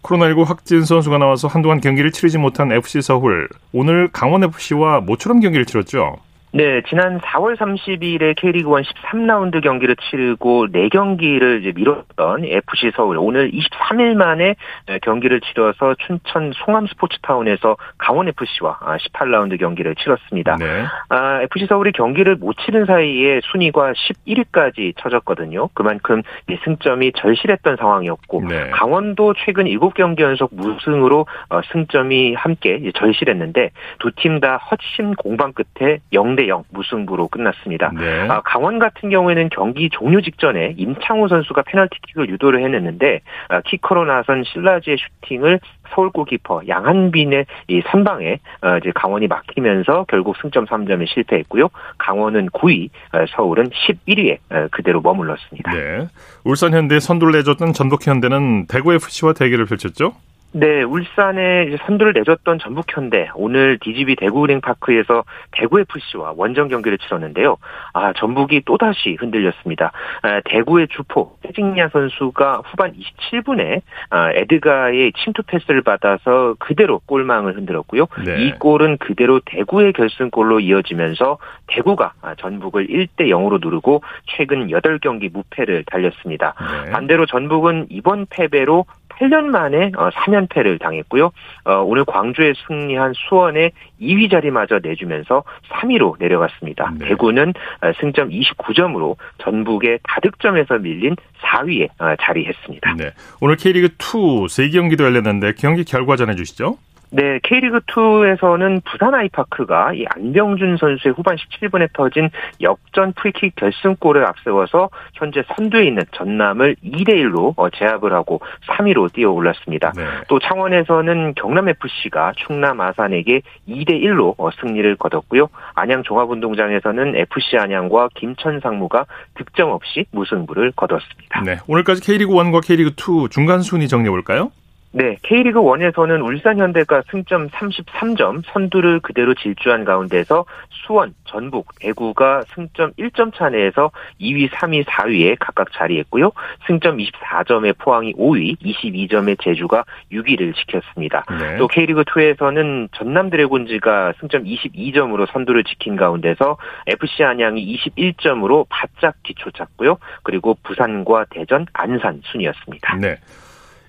코로나19 0.06 0.46
확진 0.46 0.86
선수가 0.86 1.18
나와서 1.18 1.48
한동안 1.48 1.82
경기를 1.82 2.12
치르지 2.12 2.38
못한 2.38 2.72
FC 2.72 3.02
서울. 3.02 3.50
오늘 3.72 4.08
강원FC와 4.12 5.02
모처럼 5.02 5.40
경기를 5.40 5.66
치렀죠. 5.66 6.18
네, 6.56 6.82
지난 6.88 7.20
4월 7.20 7.58
30일에 7.58 8.34
K리그 8.38 8.70
1 8.80 8.86
13라운드 8.86 9.62
경기를 9.62 9.98
치르고 9.98 10.68
4경기를 10.68 11.60
이제 11.60 11.74
미뤘던 11.76 12.46
FC 12.46 12.94
서울 12.96 13.18
오늘 13.18 13.52
23일 13.52 14.16
만에 14.16 14.56
경기를 15.02 15.42
치러서 15.42 15.96
춘천 16.00 16.54
송암 16.54 16.88
스포츠타운에서 16.88 17.76
강원 17.98 18.30
FC와 18.30 18.80
18라운드 18.80 19.60
경기를 19.60 19.96
치렀습니다. 19.96 20.56
네. 20.56 20.86
아, 21.10 21.42
FC 21.42 21.66
서울이 21.68 21.92
경기를 21.92 22.38
못 22.38 22.56
치른 22.64 22.86
사이에 22.86 23.42
순위가 23.52 23.92
11위까지 23.92 24.94
쳐졌거든요. 24.98 25.68
그만큼 25.74 26.22
승점이 26.64 27.12
절실했던 27.18 27.76
상황이었고 27.76 28.44
네. 28.48 28.70
강원도 28.70 29.34
최근 29.46 29.66
7경기 29.66 30.22
연속 30.22 30.52
무승으로 30.56 31.26
어, 31.50 31.62
승점이 31.74 32.36
함께 32.36 32.80
절실했는데 32.96 33.72
두 34.00 34.12
팀 34.16 34.40
다 34.40 34.58
헛심 34.58 35.16
공방 35.16 35.52
끝에 35.54 36.00
0대 36.14 36.45
0 36.48 36.64
무승부로 36.70 37.28
끝났습니다. 37.28 37.92
네. 37.98 38.28
아, 38.30 38.42
강원 38.42 38.80
같은 38.80 39.10
경우에는 39.10 39.50
경기 39.50 39.90
종료 39.90 40.22
직전에 40.22 40.76
임창호 40.78 41.28
선수가 41.28 41.64
페널티킥을 41.64 42.30
유도를 42.30 42.64
해냈는데 42.64 43.22
아, 43.50 43.62
키커로 43.62 44.06
나선 44.06 44.44
신라지의 44.44 44.98
슈팅을 44.98 45.60
서울 45.94 46.10
골키퍼 46.10 46.64
양한빈의 46.68 47.46
이 47.68 47.82
선방에 47.92 48.40
어, 48.62 48.78
이제 48.78 48.92
강원이 48.94 49.28
막히면서 49.28 50.06
결국 50.08 50.36
승점 50.42 50.66
3점에 50.66 51.08
실패했고요. 51.08 51.70
강원은 51.98 52.50
9위, 52.50 52.90
어, 53.14 53.26
서울은 53.36 53.70
11위에 53.70 54.38
어, 54.50 54.68
그대로 54.72 55.02
머물렀습니다. 55.02 55.72
네. 55.72 56.08
울산 56.44 56.74
현대 56.74 57.00
선두를 57.00 57.34
내줬던 57.34 57.74
전북 57.74 58.06
현대는 58.08 58.68
대구 58.68 58.94
FC와 58.94 59.34
대결을 59.34 59.66
펼쳤죠? 59.66 60.14
네, 60.58 60.84
울산에 60.84 61.66
이제 61.68 61.78
선두를 61.86 62.14
내줬던 62.14 62.60
전북현대 62.60 63.32
오늘 63.36 63.78
DGB 63.78 64.16
대구은행파크에서 64.16 65.26
대구FC와 65.52 66.36
원정 66.38 66.70
경기를 66.70 66.98
치렀는데요. 66.98 67.58
아, 67.92 68.14
전북이 68.14 68.62
또다시 68.64 69.18
흔들렸습니다. 69.20 69.92
아, 70.22 70.40
대구의 70.46 70.88
주포 70.88 71.36
최직야 71.46 71.90
선수가 71.90 72.62
후반 72.68 72.94
27분에 72.94 73.82
아, 74.10 74.32
에드가의 74.32 75.12
침투 75.18 75.44
패스를 75.44 75.82
받아서 75.82 76.56
그대로 76.58 77.02
골망을 77.06 77.58
흔들었고요. 77.58 78.06
네. 78.26 78.46
이 78.46 78.52
골은 78.54 79.00
그대로 79.00 79.42
대구의 79.44 79.92
결승골로 79.92 80.62
이어지면서 80.62 81.38
대구가 81.68 82.14
아, 82.22 82.34
전북을 82.36 82.88
1대 82.88 83.28
0으로 83.28 83.60
누르고 83.60 84.04
최근 84.38 84.68
8경기 84.68 85.30
무패를 85.34 85.84
달렸습니다. 85.84 86.54
네. 86.86 86.92
반대로 86.92 87.26
전북은 87.26 87.88
이번 87.90 88.26
패배로 88.30 88.86
8년 89.20 89.46
만에 89.46 89.92
3연패를 89.92 90.76
어, 90.76 90.78
당했고요. 90.78 91.32
어, 91.66 91.74
오늘 91.84 92.06
광주에 92.06 92.54
승리한 92.68 93.14
수원의 93.16 93.72
2위 94.02 94.30
자리마저 94.30 94.80
내주면서 94.82 95.44
3위로 95.70 96.16
내려갔습니다. 96.20 96.94
네. 97.00 97.08
대구는 97.08 97.50
어, 97.82 97.92
승점 98.00 98.30
29점으로 98.30 99.16
전북의 99.40 100.00
다득점에서 100.04 100.80
밀린 100.80 101.16
4위에 101.42 101.90
자리했습니다. 102.22 102.96
네. 102.96 103.12
오늘 103.40 103.56
K리그 103.56 103.88
2 103.88 104.48
3경기도 104.48 105.04
열렸는데 105.04 105.54
경기 105.58 105.84
결과 105.84 106.16
전해 106.16 106.36
주시죠. 106.36 106.78
네, 107.16 107.40
K리그2에서는 107.40 108.84
부산 108.84 109.16
아이파크가 109.16 109.94
이 109.94 110.06
안병준 110.16 110.76
선수의 110.76 111.14
후반 111.14 111.38
17분에 111.38 111.88
터진 111.94 112.30
역전 112.60 113.14
프리킥 113.14 113.56
결승골을 113.56 114.26
앞세워서 114.26 114.90
현재 115.14 115.42
선두에 115.56 115.86
있는 115.86 116.04
전남을 116.12 116.76
2대1로 116.84 117.54
어, 117.56 117.70
제압을 117.70 118.12
하고 118.12 118.42
3위로 118.68 119.14
뛰어 119.14 119.32
올랐습니다. 119.32 119.94
네. 119.96 120.04
또 120.28 120.40
창원에서는 120.40 121.36
경남FC가 121.36 122.34
충남 122.36 122.82
아산에게 122.82 123.44
2대1로 123.70 124.36
어, 124.38 124.50
승리를 124.60 124.94
거뒀고요. 124.98 125.48
안양 125.76 126.04
종합운동장에서는 126.04 127.16
FC 127.16 127.56
안양과 127.58 128.10
김천 128.16 128.60
상무가 128.60 129.06
득점 129.36 129.70
없이 129.70 130.06
무승부를 130.12 130.74
거뒀습니다. 130.76 131.44
네, 131.46 131.60
오늘까지 131.68 132.02
K리그1과 132.02 132.62
K리그2 132.62 133.32
중간 133.32 133.62
순위 133.62 133.88
정리해 133.88 134.10
볼까요? 134.10 134.52
네, 134.98 135.18
K리그 135.24 135.60
1에서는 135.60 136.26
울산 136.26 136.58
현대가 136.58 137.04
승점 137.12 137.50
33점 137.50 138.44
선두를 138.46 139.02
그대로 139.02 139.34
질주한 139.34 139.84
가운데서 139.84 140.46
수원, 140.70 141.14
전북, 141.26 141.68
대구가 141.82 142.44
승점 142.56 142.94
1점 142.94 143.36
차 143.36 143.50
내에서 143.50 143.92
2위, 144.22 144.50
3위, 144.52 144.86
4위에 144.86 145.36
각각 145.38 145.74
자리했고요. 145.74 146.32
승점 146.66 146.96
24점의 146.96 147.78
포항이 147.78 148.14
5위, 148.14 148.58
22점의 148.62 149.38
제주가 149.44 149.84
6위를 150.14 150.56
지켰습니다. 150.56 151.26
네. 151.40 151.58
또 151.58 151.68
K리그 151.68 152.04
2에서는 152.06 152.88
전남 152.94 153.30
드래곤즈가 153.30 154.14
승점 154.22 154.46
22점으로 154.46 155.30
선두를 155.30 155.66
지킨 155.66 155.98
가운데서 155.98 156.56
FC 156.88 157.26
안양이 157.26 157.78
21점으로 157.78 158.66
바짝 158.70 159.22
뒤쫓았고요. 159.24 159.98
그리고 160.24 160.56
부산과 160.64 161.26
대전, 161.32 161.66
안산 161.74 162.22
순이었습니다. 162.24 162.96
네. 162.96 163.18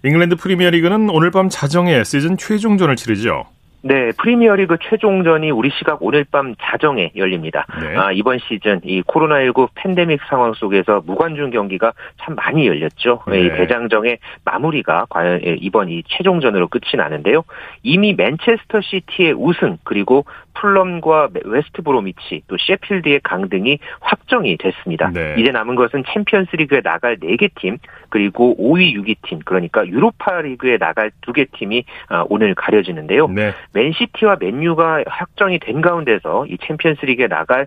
잉글랜드 0.06 0.36
프리미어리그는 0.36 1.10
오늘 1.10 1.32
밤 1.32 1.48
자정에 1.48 2.04
시즌 2.04 2.36
최종전을 2.36 2.94
치르죠. 2.94 3.46
네, 3.82 4.12
프리미어리그 4.18 4.78
최종전이 4.80 5.50
우리 5.50 5.70
시각 5.70 6.00
오늘 6.00 6.24
밤 6.24 6.54
자정에 6.60 7.10
열립니다. 7.16 7.66
네. 7.80 7.96
아, 7.96 8.12
이번 8.12 8.38
시즌 8.38 8.80
이 8.84 9.02
코로나19 9.02 9.68
팬데믹 9.74 10.20
상황 10.28 10.54
속에서 10.54 11.02
무관중 11.06 11.50
경기가 11.50 11.92
참 12.20 12.36
많이 12.36 12.66
열렸죠. 12.66 13.22
네. 13.28 13.42
이 13.42 13.48
대장정의 13.48 14.18
마무리가 14.44 15.06
과연 15.10 15.40
예, 15.44 15.56
이번 15.60 15.88
이 15.88 16.04
최종전으로 16.06 16.68
끝이 16.68 16.96
나는데요. 16.96 17.42
이미 17.82 18.14
맨체스터 18.14 18.80
시티의 18.82 19.34
우승 19.34 19.78
그리고 19.82 20.24
풀럼과 20.60 21.28
웨스트 21.44 21.82
브로미치 21.82 22.42
또 22.48 22.56
셰필드의 22.58 23.20
강등이 23.22 23.78
확정이 24.00 24.56
됐습니다. 24.56 25.10
네. 25.12 25.34
이제 25.38 25.50
남은 25.50 25.74
것은 25.74 26.04
챔피언스리그에 26.12 26.80
나갈 26.82 27.16
4개 27.18 27.50
팀 27.54 27.78
그리고 28.08 28.56
5위, 28.58 28.94
6위 28.94 29.16
팀 29.22 29.40
그러니까 29.44 29.86
유로파리그에 29.86 30.78
나갈 30.78 31.10
2개 31.22 31.50
팀이 31.52 31.84
아, 32.08 32.24
오늘 32.28 32.54
가려지는데요. 32.54 33.28
네. 33.28 33.52
맨시티와 33.72 34.36
맨유가 34.40 35.04
확정이 35.06 35.58
된 35.58 35.80
가운데서 35.80 36.46
이 36.46 36.56
챔피언스리그에 36.66 37.28
나갈 37.28 37.66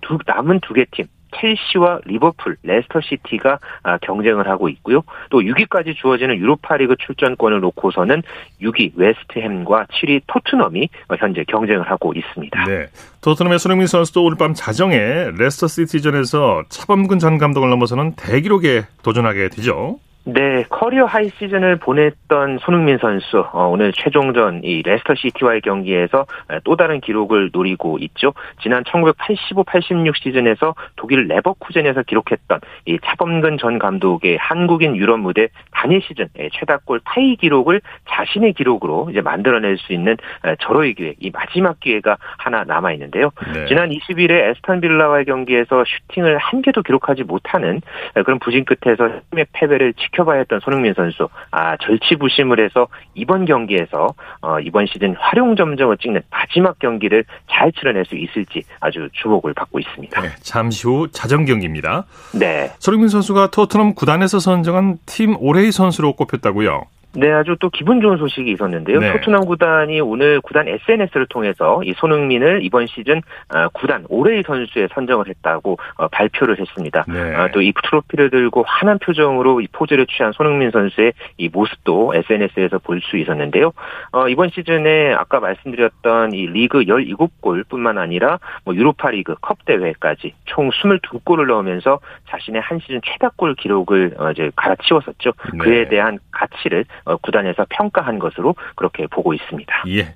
두 0.00 0.18
남은 0.26 0.60
두 0.60 0.72
개 0.72 0.89
팀 0.89 1.06
첼시와 1.40 2.00
리버풀, 2.04 2.56
레스터 2.62 3.00
시티가 3.00 3.58
아, 3.82 3.98
경쟁을 3.98 4.48
하고 4.48 4.68
있고요. 4.68 5.02
또 5.30 5.40
6위까지 5.40 5.96
주어지는 5.96 6.36
유로파리그 6.36 6.96
출전권을 6.98 7.60
놓고서는 7.60 8.22
6위 8.62 8.92
웨스트햄과 8.96 9.86
7위 9.86 10.22
토트넘이 10.26 10.88
현재 11.18 11.44
경쟁을 11.44 11.90
하고 11.90 12.12
있습니다. 12.14 12.64
네. 12.66 12.86
토트넘의 13.20 13.58
손흥민 13.58 13.86
선수도 13.86 14.24
오늘 14.24 14.36
밤 14.38 14.54
자정에 14.54 15.30
레스터 15.36 15.66
시티전에서 15.66 16.64
차범근 16.68 17.18
전 17.18 17.38
감독을 17.38 17.68
넘어서는 17.70 18.14
대기록에 18.16 18.82
도전하게 19.02 19.48
되죠. 19.48 19.98
네, 20.30 20.62
커리어 20.68 21.06
하이 21.06 21.30
시즌을 21.38 21.76
보냈던 21.76 22.58
손흥민 22.58 22.98
선수 22.98 23.46
어, 23.50 23.68
오늘 23.68 23.94
최종전 23.94 24.60
이 24.62 24.82
레스터 24.82 25.14
시티와의 25.14 25.62
경기에서 25.62 26.26
또 26.64 26.76
다른 26.76 27.00
기록을 27.00 27.48
노리고 27.50 27.96
있죠. 28.00 28.34
지난 28.60 28.84
1985-86 28.84 30.14
시즌에서 30.22 30.74
독일 30.96 31.28
레버쿠젠에서 31.28 32.02
기록했던 32.02 32.60
이 32.84 32.98
차범근 33.02 33.56
전 33.56 33.78
감독의 33.78 34.36
한국인 34.36 34.96
유럽 34.96 35.18
무대 35.18 35.48
단일 35.70 36.02
시즌 36.02 36.28
최다골 36.52 37.00
타이 37.06 37.36
기록을 37.36 37.80
자신의 38.10 38.52
기록으로 38.52 39.08
이제 39.10 39.22
만들어낼 39.22 39.78
수 39.78 39.94
있는 39.94 40.18
절호의 40.60 40.92
기회, 40.92 41.14
이 41.20 41.30
마지막 41.30 41.80
기회가 41.80 42.18
하나 42.36 42.64
남아 42.64 42.92
있는데요. 42.92 43.30
네. 43.54 43.64
지난 43.64 43.88
20일에 43.88 44.50
애스턴 44.50 44.82
빌라와의 44.82 45.24
경기에서 45.24 45.84
슈팅을 45.86 46.36
한 46.36 46.60
개도 46.60 46.82
기록하지 46.82 47.22
못하는 47.22 47.80
그런 48.12 48.38
부진 48.38 48.66
끝에서 48.66 49.08
팀의 49.30 49.46
패배를 49.54 49.94
지켜 49.94 50.17
지켜봐야 50.18 50.38
했던 50.40 50.60
손흥민 50.60 50.92
선수 50.94 51.28
아 51.50 51.76
절치부심을 51.78 52.62
해서 52.62 52.88
이번 53.14 53.44
경기에서 53.44 54.14
어, 54.40 54.58
이번 54.60 54.86
시즌 54.86 55.14
활용 55.18 55.56
점정을 55.56 55.96
찍는 55.98 56.22
마지막 56.30 56.78
경기를 56.78 57.24
잘 57.50 57.72
치러낼 57.72 58.04
수 58.04 58.16
있을지 58.16 58.62
아주 58.80 59.08
주목을 59.12 59.54
받고 59.54 59.78
있습니다. 59.78 60.20
네, 60.20 60.28
잠시 60.40 60.86
후 60.86 61.08
자정 61.10 61.44
경기입니다. 61.44 62.04
네. 62.32 62.70
손흥민 62.78 63.08
선수가 63.08 63.50
토트넘 63.50 63.94
구단에서 63.94 64.38
선정한 64.38 64.98
팀 65.06 65.36
올해의 65.38 65.72
선수로 65.72 66.14
꼽혔다고요. 66.14 66.82
네, 67.14 67.32
아주 67.32 67.56
또 67.58 67.70
기분 67.70 68.00
좋은 68.00 68.18
소식이 68.18 68.50
있었는데요. 68.52 69.00
네. 69.00 69.12
토트넘 69.12 69.46
구단이 69.46 70.00
오늘 70.00 70.40
구단 70.40 70.68
SNS를 70.68 71.26
통해서 71.28 71.80
이 71.82 71.94
손흥민을 71.96 72.60
이번 72.62 72.86
시즌 72.86 73.22
아, 73.48 73.68
구단 73.68 74.04
올해의 74.08 74.44
선수에 74.46 74.88
선정을 74.92 75.28
했다고 75.28 75.78
어, 75.96 76.08
발표를 76.08 76.60
했습니다. 76.60 77.04
네. 77.08 77.34
아, 77.34 77.50
또이 77.50 77.72
트로피를 77.82 78.30
들고 78.30 78.64
환한 78.66 78.98
표정으로 78.98 79.60
이 79.60 79.68
포즈를 79.72 80.06
취한 80.06 80.32
손흥민 80.32 80.70
선수의 80.70 81.14
이 81.38 81.48
모습도 81.48 82.12
SNS에서 82.14 82.78
볼 82.78 82.98
수 83.08 83.16
있었는데요. 83.16 83.72
어, 84.12 84.28
이번 84.28 84.50
시즌에 84.50 85.14
아까 85.14 85.40
말씀드렸던 85.40 86.32
이 86.32 86.46
리그 86.46 86.80
17골뿐만 86.80 87.98
아니라 87.98 88.38
뭐 88.64 88.74
유로파 88.74 89.10
리그 89.10 89.34
컵 89.40 89.64
대회까지 89.64 90.34
총 90.44 90.70
22골을 90.70 91.46
넣으면서 91.46 92.00
자신의 92.28 92.60
한 92.60 92.78
시즌 92.80 93.00
최다골 93.04 93.54
기록을 93.54 94.14
어, 94.18 94.30
이제 94.30 94.50
갈아치웠었죠. 94.56 95.32
네. 95.52 95.58
그에 95.58 95.88
대한 95.88 96.18
가치를 96.30 96.84
어, 97.04 97.07
구단에서 97.16 97.66
평가한 97.68 98.18
것으로 98.18 98.54
그렇게 98.74 99.06
보고 99.06 99.34
있습니다. 99.34 99.84
예. 99.88 100.14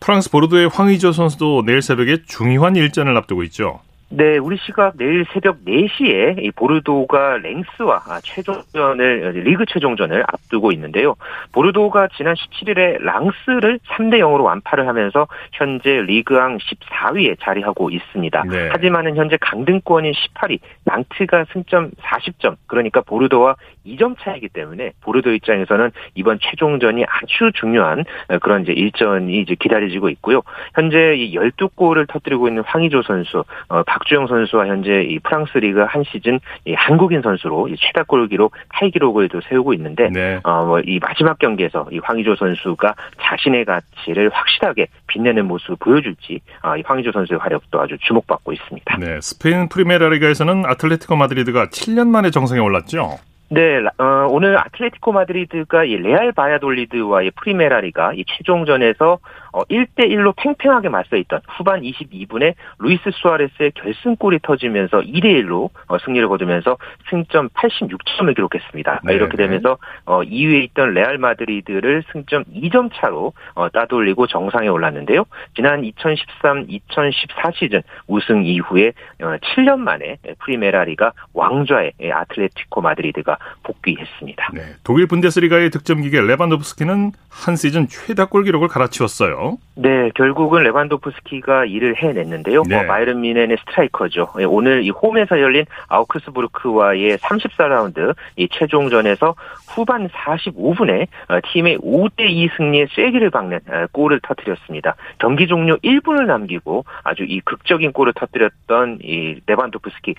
프랑스 0.00 0.30
보르도의 0.30 0.68
황의조 0.68 1.12
선수도 1.12 1.62
내일 1.64 1.80
새벽에 1.80 2.18
중요한 2.26 2.76
일전을 2.76 3.16
앞두고 3.16 3.42
있죠. 3.44 3.80
네, 4.10 4.38
우리 4.38 4.56
시각 4.58 4.96
내일 4.96 5.24
새벽 5.32 5.64
4시에 5.64 6.44
이 6.44 6.50
보르도가 6.52 7.38
랭스와 7.38 8.20
최종전을 8.22 9.42
리그 9.44 9.64
최종전을 9.66 10.22
앞두고 10.28 10.70
있는데요. 10.72 11.16
보르도가 11.50 12.08
지난 12.16 12.34
17일에 12.34 13.02
랑스를 13.02 13.80
3대 13.88 14.18
0으로 14.18 14.44
완파를 14.44 14.86
하면서 14.86 15.26
현재 15.52 16.02
리그왕 16.02 16.58
14위에 16.58 17.40
자리하고 17.40 17.90
있습니다. 17.90 18.44
네. 18.44 18.68
하지만은 18.68 19.16
현재 19.16 19.36
강등권인 19.40 20.12
18위 20.12 20.60
랑트가 20.84 21.46
승점 21.52 21.90
40점 22.00 22.56
그러니까 22.66 23.00
보르도와 23.00 23.56
2점 23.86 24.16
차이기 24.20 24.48
때문에 24.48 24.92
보르도 25.00 25.32
입장에서는 25.32 25.90
이번 26.14 26.38
최종전이 26.40 27.04
아주 27.04 27.50
중요한 27.54 28.04
그런 28.40 28.62
이제 28.62 28.72
일전이 28.72 29.40
이제 29.40 29.54
기다려지고 29.58 30.08
있고요. 30.10 30.42
현재 30.74 31.14
이 31.14 31.34
12골을 31.34 32.08
터뜨리고 32.08 32.48
있는 32.48 32.62
황의조 32.66 33.02
선수, 33.02 33.44
어, 33.68 33.82
박주영 33.82 34.26
선수와 34.26 34.66
현재 34.66 35.02
이 35.02 35.18
프랑스 35.18 35.58
리그 35.58 35.80
한 35.80 36.04
시즌 36.04 36.40
이 36.64 36.74
한국인 36.74 37.22
선수로 37.22 37.68
이 37.68 37.76
최다 37.76 38.04
골 38.04 38.28
기록 38.28 38.54
타이 38.72 38.90
기록을 38.90 39.28
또 39.28 39.40
세우고 39.40 39.74
있는데 39.74 40.08
네. 40.10 40.40
어이 40.44 40.64
뭐 40.64 40.80
마지막 41.00 41.38
경기에서 41.38 41.86
이 41.90 41.98
황의조 41.98 42.36
선수가 42.36 42.94
자신의 43.20 43.64
가치를 43.64 44.30
확실하게 44.32 44.86
빛내는 45.06 45.46
모습을 45.46 45.76
보여줄지 45.78 46.40
어, 46.62 46.76
이 46.76 46.82
황의조 46.84 47.12
선수의 47.12 47.38
활약도 47.38 47.80
아주 47.80 47.96
주목받고 48.00 48.52
있습니다. 48.52 48.96
네, 48.98 49.20
스페인 49.20 49.68
프리메라리가에서는 49.68 50.64
아틀레티코 50.66 51.16
마드리드가 51.16 51.66
7년 51.66 52.08
만에 52.08 52.30
정상에 52.30 52.60
올랐죠. 52.60 53.18
네, 53.50 53.78
어, 53.98 54.26
오늘 54.30 54.58
아틀레티코 54.58 55.12
마드리드가 55.12 55.84
이 55.84 55.96
레알 55.96 56.32
바야돌리드와의 56.32 57.30
프리메라리가 57.32 58.14
이 58.14 58.24
최종전에서 58.26 59.18
어, 59.54 59.62
1대1로 59.66 60.34
팽팽하게 60.36 60.88
맞서 60.88 61.16
있던 61.16 61.40
후반 61.48 61.82
22분에 61.82 62.54
루이스 62.80 63.02
수아레스의 63.12 63.70
결승골이 63.76 64.40
터지면서 64.42 65.00
2대1로 65.02 65.70
어, 65.86 65.98
승리를 66.04 66.26
거두면서 66.26 66.76
승점 67.08 67.50
86점을 67.50 68.34
기록했습니다. 68.34 69.00
네. 69.04 69.14
이렇게 69.14 69.36
되면서 69.36 69.78
어, 70.06 70.22
2위에 70.22 70.64
있던 70.64 70.94
레알 70.94 71.18
마드리드를 71.18 72.02
승점 72.12 72.42
2점 72.52 72.90
차로 72.94 73.32
어, 73.54 73.68
따돌리고 73.68 74.26
정상에 74.26 74.66
올랐는데요. 74.66 75.24
지난 75.54 75.82
2013-2014 75.82 77.54
시즌 77.54 77.82
우승 78.08 78.44
이후에 78.44 78.88
어, 79.22 79.36
7년 79.36 79.78
만에 79.78 80.16
프리메라리가 80.40 81.12
왕좌에 81.32 81.92
아틀레티코 82.12 82.80
마드리드가 82.80 83.38
복귀했습니다. 83.62 84.50
네, 84.52 84.62
독일 84.82 85.06
분데스리가의 85.06 85.70
득점 85.70 86.02
기계 86.02 86.20
레반도프스키는 86.20 87.12
한 87.30 87.56
시즌 87.56 87.86
최다 87.86 88.26
골 88.26 88.42
기록을 88.42 88.66
갈아치웠어요. 88.66 89.43
네, 89.76 90.10
결국은 90.14 90.62
레반도프스키가 90.62 91.64
일을 91.64 91.96
해냈는데요. 91.96 92.62
네. 92.68 92.76
어, 92.76 92.84
바이에른 92.84 93.20
뮌헨의 93.20 93.56
스트라이커죠. 93.58 94.28
예, 94.38 94.44
오늘 94.44 94.84
이 94.84 94.90
홈에서 94.90 95.40
열린 95.40 95.64
아우크스부르크와의 95.88 97.18
34라운드 97.18 98.14
이 98.36 98.48
최종전에서 98.48 99.34
후반 99.68 100.08
45분에 100.08 101.08
어, 101.28 101.40
팀의 101.44 101.78
5대2 101.78 102.56
승리에 102.56 102.88
쐐기를 102.94 103.30
박는 103.30 103.60
어, 103.68 103.86
골을 103.90 104.20
터뜨렸습니다. 104.22 104.94
경기 105.18 105.48
종료 105.48 105.76
1분을 105.78 106.26
남기고 106.26 106.84
아주 107.02 107.24
이 107.24 107.40
극적인 107.40 107.92
골을 107.92 108.12
터뜨렸던 108.14 109.00
이 109.02 109.40
레반도프스키 109.46 110.14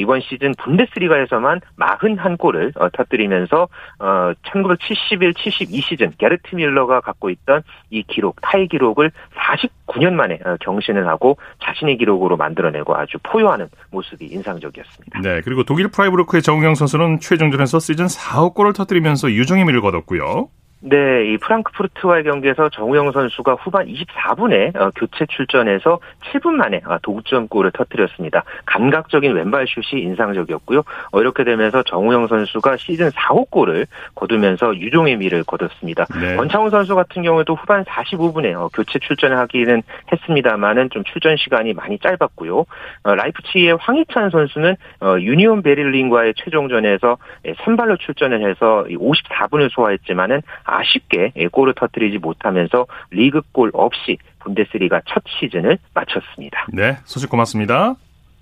이번 0.00 0.20
시즌 0.20 0.54
분데스리가에서만 0.58 1.60
41골을 1.78 2.72
터뜨리면서 2.92 3.68
1971-72 3.98 5.82
시즌 5.82 6.12
게르트 6.18 6.54
뮐러가 6.54 7.00
갖고 7.00 7.30
있던 7.30 7.62
이 7.90 8.02
기록 8.02 8.36
타이 8.42 8.67
기록을 8.68 9.10
49년 9.34 10.12
만에 10.12 10.38
어, 10.44 10.56
경신을 10.60 11.08
하고 11.08 11.36
자신의 11.64 11.98
기록으로 11.98 12.36
만들어내고 12.36 12.96
아주 12.96 13.18
포효하는 13.22 13.68
모습이 13.90 14.26
인상적이었습니다. 14.26 15.20
네, 15.20 15.40
그리고 15.42 15.64
독일 15.64 15.88
프라이부르크의 15.88 16.42
정우영 16.42 16.74
선수는 16.74 17.20
최종전에서 17.20 17.78
시즌 17.80 18.06
4호 18.06 18.54
골을 18.54 18.72
터뜨리면서 18.72 19.30
유종의 19.32 19.64
미를 19.64 19.80
거뒀고요. 19.80 20.48
네, 20.80 21.32
이 21.32 21.38
프랑크푸르트와의 21.38 22.22
경기에서 22.22 22.68
정우영 22.68 23.10
선수가 23.10 23.54
후반 23.54 23.86
24분에 23.86 24.76
어, 24.76 24.90
교체 24.94 25.26
출전해서 25.26 25.98
7분 26.32 26.52
만에 26.52 26.80
어, 26.86 26.98
동점골을 27.02 27.72
터뜨렸습니다. 27.72 28.44
감각적인 28.66 29.32
왼발 29.32 29.66
슛이 29.66 30.00
인상적이었고요. 30.02 30.84
어, 31.10 31.20
이렇게 31.20 31.42
되면서 31.42 31.82
정우영 31.82 32.28
선수가 32.28 32.76
시즌 32.76 33.10
4호 33.10 33.50
골을 33.50 33.86
거두면서 34.14 34.76
유종의 34.76 35.16
미를 35.16 35.42
거뒀습니다. 35.42 36.06
네. 36.20 36.36
원창훈 36.36 36.70
선수 36.70 36.94
같은 36.94 37.22
경우에도 37.22 37.56
후반 37.56 37.82
45분에 37.84 38.72
교체 38.72 39.00
출전하기는 39.00 39.82
했습니다만은 40.12 40.90
좀 40.90 41.02
출전 41.04 41.36
시간이 41.36 41.72
많이 41.72 41.98
짧았고요. 41.98 42.66
라이프치히의 43.04 43.78
황희찬 43.80 44.30
선수는 44.30 44.76
유니온 45.20 45.62
베를린과의 45.62 46.34
최종전에서 46.36 47.18
예, 47.46 47.54
선발로 47.64 47.96
출전을 47.96 48.48
해서 48.48 48.84
54분을 48.88 49.70
소화했지만은 49.70 50.42
아쉽게 50.68 51.32
골을 51.52 51.74
터뜨리지 51.74 52.18
못하면서 52.18 52.86
리그골 53.10 53.70
없이 53.72 54.18
분데스리가 54.40 55.02
첫 55.06 55.22
시즌을 55.26 55.78
마쳤습니다. 55.94 56.66
네, 56.72 56.96
소식 57.04 57.30
고맙습니다. 57.30 57.94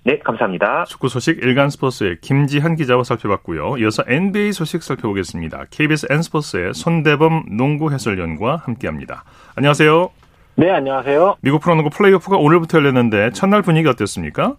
네, 0.03 0.19
감사합니다. 0.19 0.85
축구 0.85 1.09
소식 1.09 1.43
일간 1.43 1.69
스포츠의 1.69 2.17
김지한 2.21 2.75
기자와 2.75 3.03
살펴봤고요. 3.03 3.77
이어서 3.79 4.03
NBA 4.07 4.53
소식 4.53 4.81
살펴보겠습니다. 4.81 5.65
KBS 5.69 6.07
N스포츠의 6.09 6.73
손대범 6.73 7.57
농구 7.57 7.91
해설위원과 7.91 8.57
함께합니다. 8.57 9.25
안녕하세요. 9.55 10.09
네, 10.55 10.71
안녕하세요. 10.71 11.35
미국 11.41 11.61
프로농구 11.61 11.89
플레이오프가 11.89 12.37
오늘부터 12.37 12.77
열렸는데 12.77 13.31
첫날 13.31 13.61
분위기 13.61 13.89
어땠습니까? 13.89 14.55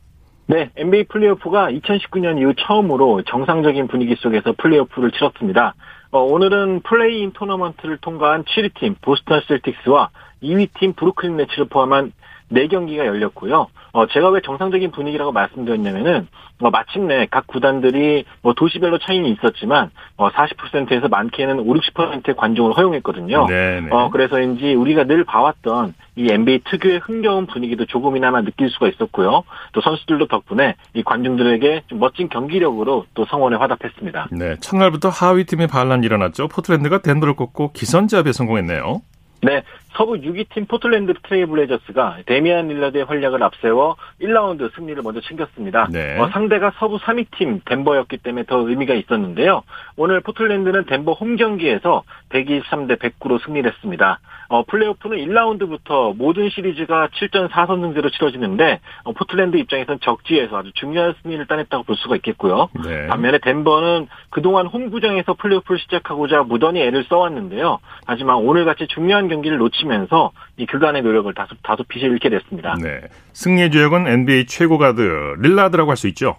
네, 0.47 0.71
NBA 0.77 1.05
플레이오프가 1.05 1.71
2019년 1.71 2.39
이후 2.39 2.55
처음으로 2.59 3.23
정상적인 3.23 3.89
분위기 3.89 4.17
속에서 4.17 4.55
플레이오프를 4.59 5.13
치렀습니다. 5.13 5.75
어, 6.11 6.21
오늘은 6.23 6.81
플레이인 6.83 7.33
토너먼트를 7.33 7.99
통과한 7.99 8.44
7위 8.44 8.73
팀 8.79 8.94
보스턴 9.03 9.42
셀틱스와 9.47 10.09
2위 10.42 10.71
팀 10.79 10.94
브루클린 10.94 11.37
매치를 11.37 11.66
포함한 11.68 12.12
4경기가 12.53 12.99
열렸고요. 12.99 13.69
어, 13.93 14.07
제가 14.07 14.31
왜 14.31 14.41
정상적인 14.41 14.91
분위기라고 14.91 15.33
말씀드렸냐면은, 15.33 16.29
어, 16.61 16.71
마침내 16.71 17.27
각 17.31 17.47
구단들이 17.47 18.25
뭐 18.43 18.53
도시별로 18.55 18.99
차이는 18.99 19.31
있었지만, 19.31 19.91
어, 20.17 20.31
40%에서 20.31 21.09
많게는 21.09 21.61
5, 21.61 21.65
60%의 21.65 22.37
관중을 22.37 22.77
허용했거든요. 22.77 23.47
네네. 23.47 23.89
어, 23.91 24.11
그래서인지 24.11 24.75
우리가 24.75 25.05
늘 25.05 25.25
봐왔던 25.25 25.95
이 26.17 26.31
NBA 26.31 26.63
특유의 26.65 26.99
흥겨운 26.99 27.47
분위기도 27.47 27.87
조금이나마 27.87 28.43
느낄 28.43 28.71
수가 28.71 28.89
있었고요. 28.89 29.45
또 29.73 29.81
선수들도 29.81 30.27
덕분에 30.27 30.75
이 30.95 31.03
관중들에게 31.03 31.83
좀 31.87 32.01
멋진 32.01 32.29
경기력으로 32.29 33.07
또 33.15 33.25
성원에 33.27 33.57
화답했습니다. 33.57 34.29
네, 34.33 34.57
첫날부터 34.61 35.11
하위 35.11 35.45
팀의 35.45 35.69
반란이 35.69 36.05
일어났죠. 36.05 36.49
포트랜드가 36.49 36.99
덴버를 36.99 37.37
꺾고 37.37 37.73
기선제압에 37.73 38.33
성공했네요. 38.33 39.01
네, 39.43 39.63
서부 39.99 40.15
6위 40.15 40.49
팀 40.51 40.67
포틀랜드 40.67 41.13
트레일블레이저스가 41.25 42.19
데미안 42.25 42.69
릴라드의 42.69 43.03
활약을 43.03 43.43
앞세워 43.43 43.97
1라운드 44.23 44.73
승리를 44.77 45.03
먼저 45.03 45.21
챙겼습니다. 45.21 45.89
네. 45.91 46.17
어, 46.21 46.29
상대가 46.29 46.73
서부 46.79 46.99
3위 46.99 47.27
팀 47.37 47.61
덴버였기 47.65 48.19
때문에 48.19 48.45
더 48.45 48.59
의미가 48.61 48.95
있었는데요. 48.95 49.63
오늘 49.97 50.21
포틀랜드는 50.21 50.85
덴버 50.85 51.15
홈 51.15 51.35
경기에서 51.35 52.05
123대 52.29 52.97
109로 53.01 53.45
승리를 53.45 53.69
했습니다. 53.69 54.21
어, 54.51 54.63
플레이오프는 54.63 55.19
1라운드부터 55.19 56.17
모든 56.17 56.49
시리즈가 56.49 57.09
7전 57.09 57.51
4선승제로 57.51 58.13
치러지는데 58.13 58.79
어, 59.03 59.13
포틀랜드 59.13 59.57
입장에선 59.57 59.99
적지에서 60.01 60.59
아주 60.59 60.71
중요한 60.75 61.15
승리를 61.23 61.45
따냈다고 61.47 61.83
볼 61.83 61.97
수가 61.97 62.15
있겠고요. 62.17 62.69
네. 62.85 63.09
반면에 63.09 63.39
덴버는 63.39 64.07
그동안 64.31 64.67
홈구장에서 64.67 65.35
플레이오프를 65.35 65.81
시작하고자 65.81 66.45
무던히 66.45 66.83
애를 66.83 67.05
써왔는데요. 67.09 67.81
하지만 68.07 68.37
오늘같이 68.37 68.87
중요한 68.87 69.27
경기를 69.29 69.59
놓치면서 69.59 70.33
이 70.59 70.66
그간의 70.66 71.03
노력을 71.03 71.33
다소, 71.35 71.55
다소 71.62 71.85
빛을 71.85 72.11
잃게 72.11 72.29
됐습니다. 72.29 72.74
네. 72.83 73.01
승리의 73.33 73.70
주역은 73.70 74.07
NBA 74.09 74.46
최고 74.46 74.77
가드 74.77 75.37
릴라드라고 75.38 75.90
할 75.90 75.96
수 75.96 76.09
있죠. 76.09 76.37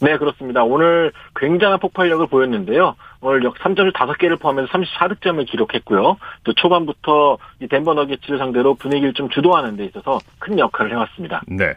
네, 0.00 0.16
그렇습니다. 0.18 0.62
오늘 0.62 1.10
굉장한 1.34 1.80
폭발력을 1.80 2.26
보였는데요. 2.28 2.94
오늘 3.20 3.42
역 3.44 3.54
3점을 3.56 3.92
5개를 3.92 4.38
포함해서 4.40 4.68
34득점을 4.68 5.46
기록했고요. 5.50 6.16
또 6.44 6.52
초반부터 6.54 7.38
이 7.60 7.66
덴버 7.66 7.94
너기츠를 7.94 8.38
상대로 8.38 8.74
분위기를 8.74 9.14
좀 9.14 9.28
주도하는 9.30 9.76
데 9.76 9.86
있어서 9.86 10.18
큰 10.38 10.58
역할을 10.58 10.92
해왔습니다. 10.92 11.42
네. 11.48 11.74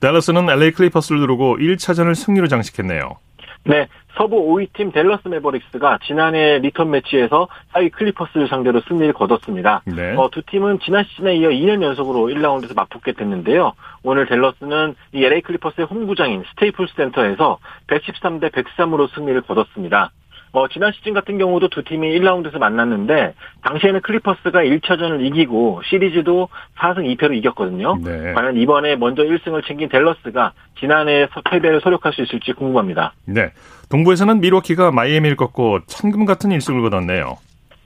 댈러스는 0.00 0.48
LA 0.50 0.72
클리퍼스를 0.72 1.20
누르고 1.20 1.56
1차전을 1.58 2.14
승리로 2.14 2.46
장식했네요. 2.48 3.16
네, 3.64 3.86
서부 4.16 4.36
5위 4.48 4.72
팀 4.72 4.90
댈러스 4.90 5.28
매버릭스가 5.28 6.00
지난해 6.04 6.58
리턴 6.58 6.90
매치에서 6.90 7.48
4위 7.72 7.92
클리퍼스를 7.92 8.48
상대로 8.48 8.80
승리를 8.80 9.12
거뒀습니다. 9.12 9.82
네. 9.86 10.16
어, 10.16 10.28
두 10.30 10.42
팀은 10.42 10.80
지난 10.80 11.04
시즌에 11.04 11.36
이어 11.36 11.50
2년 11.50 11.82
연속으로 11.82 12.26
1라운드에서 12.28 12.74
맞붙게 12.74 13.12
됐는데요. 13.12 13.72
오늘 14.02 14.26
댈러스는 14.26 14.96
이 15.12 15.24
LA 15.24 15.42
클리퍼스의 15.42 15.86
홈구장인 15.86 16.42
스테이플스 16.50 16.94
센터에서 16.96 17.58
113대 17.86 18.50
103으로 18.50 19.08
승리를 19.14 19.40
거뒀습니다. 19.42 20.10
어, 20.52 20.68
지난 20.68 20.92
시즌 20.92 21.14
같은 21.14 21.38
경우도 21.38 21.68
두 21.68 21.82
팀이 21.82 22.18
1라운드에서 22.18 22.58
만났는데 22.58 23.34
당시에는 23.62 24.02
클리퍼스가 24.02 24.60
1차전을 24.60 25.24
이기고 25.26 25.80
시리즈도 25.84 26.48
4승 26.76 27.16
2패로 27.16 27.34
이겼거든요. 27.36 27.96
네. 28.04 28.34
과연 28.34 28.58
이번에 28.58 28.96
먼저 28.96 29.22
1승을 29.22 29.66
챙긴 29.66 29.88
댈러스가 29.88 30.52
지난해 30.78 31.26
패배를 31.50 31.80
설욕할 31.80 32.12
수 32.12 32.22
있을지 32.22 32.52
궁금합니다. 32.52 33.14
네. 33.24 33.52
동부에서는 33.88 34.40
밀워키가 34.40 34.90
마이애미를 34.90 35.36
꺾고 35.36 35.80
천금 35.86 36.26
같은 36.26 36.50
1승을 36.50 36.82
거뒀네요. 36.82 37.38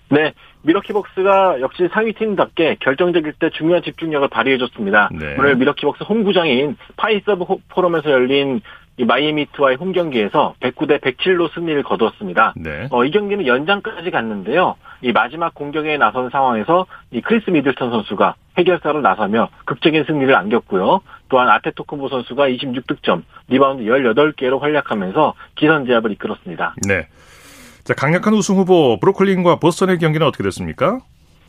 네. 0.09 0.33
밀워키 0.62 1.09
벅스가 1.09 1.61
역시 1.61 1.89
상위 1.93 2.13
팀답게 2.13 2.79
결정적일 2.81 3.35
때 3.35 3.51
중요한 3.51 3.83
집중력을 3.83 4.27
발휘해줬습니다. 4.29 5.11
네. 5.13 5.37
오늘 5.39 5.55
밀워키 5.57 5.81
벅스 5.81 6.03
홈구장인 6.03 6.77
파이서브 6.97 7.45
포럼에서 7.69 8.11
열린 8.11 8.61
이 8.99 9.05
마이애미 9.05 9.36
히트와의 9.36 9.77
홈 9.77 9.93
경기에서 9.93 10.55
109대 10.61 11.01
107로 11.01 11.53
승리를 11.53 11.83
거두었습니다. 11.83 12.55
네. 12.57 12.89
어, 12.91 13.05
이 13.05 13.11
경기는 13.11 13.47
연장까지 13.47 14.11
갔는데요. 14.11 14.77
이 15.03 15.13
마지막 15.13 15.55
공격에 15.55 15.99
나선 15.99 16.31
상황에서 16.31 16.87
이 17.11 17.21
크리스 17.21 17.51
미들턴 17.51 17.91
선수가 17.91 18.35
해결사로 18.59 19.03
나서며 19.03 19.51
극적인 19.67 20.05
승리를 20.07 20.35
안겼고요. 20.35 21.01
또한 21.29 21.49
아데토쿤보 21.51 22.09
선수가 22.09 22.49
26득점, 22.49 23.23
리바운드 23.49 23.83
18개로 23.85 24.61
활약하면서 24.61 25.35
기선제압을 25.57 26.13
이끌었습니다. 26.13 26.75
네. 26.89 27.09
자, 27.85 27.95
강력한 27.95 28.35
우승 28.35 28.57
후보 28.57 28.99
브루클린과 28.99 29.57
보스턴의 29.57 29.99
경기는 29.99 30.27
어떻게 30.27 30.43
됐습니까? 30.43 31.01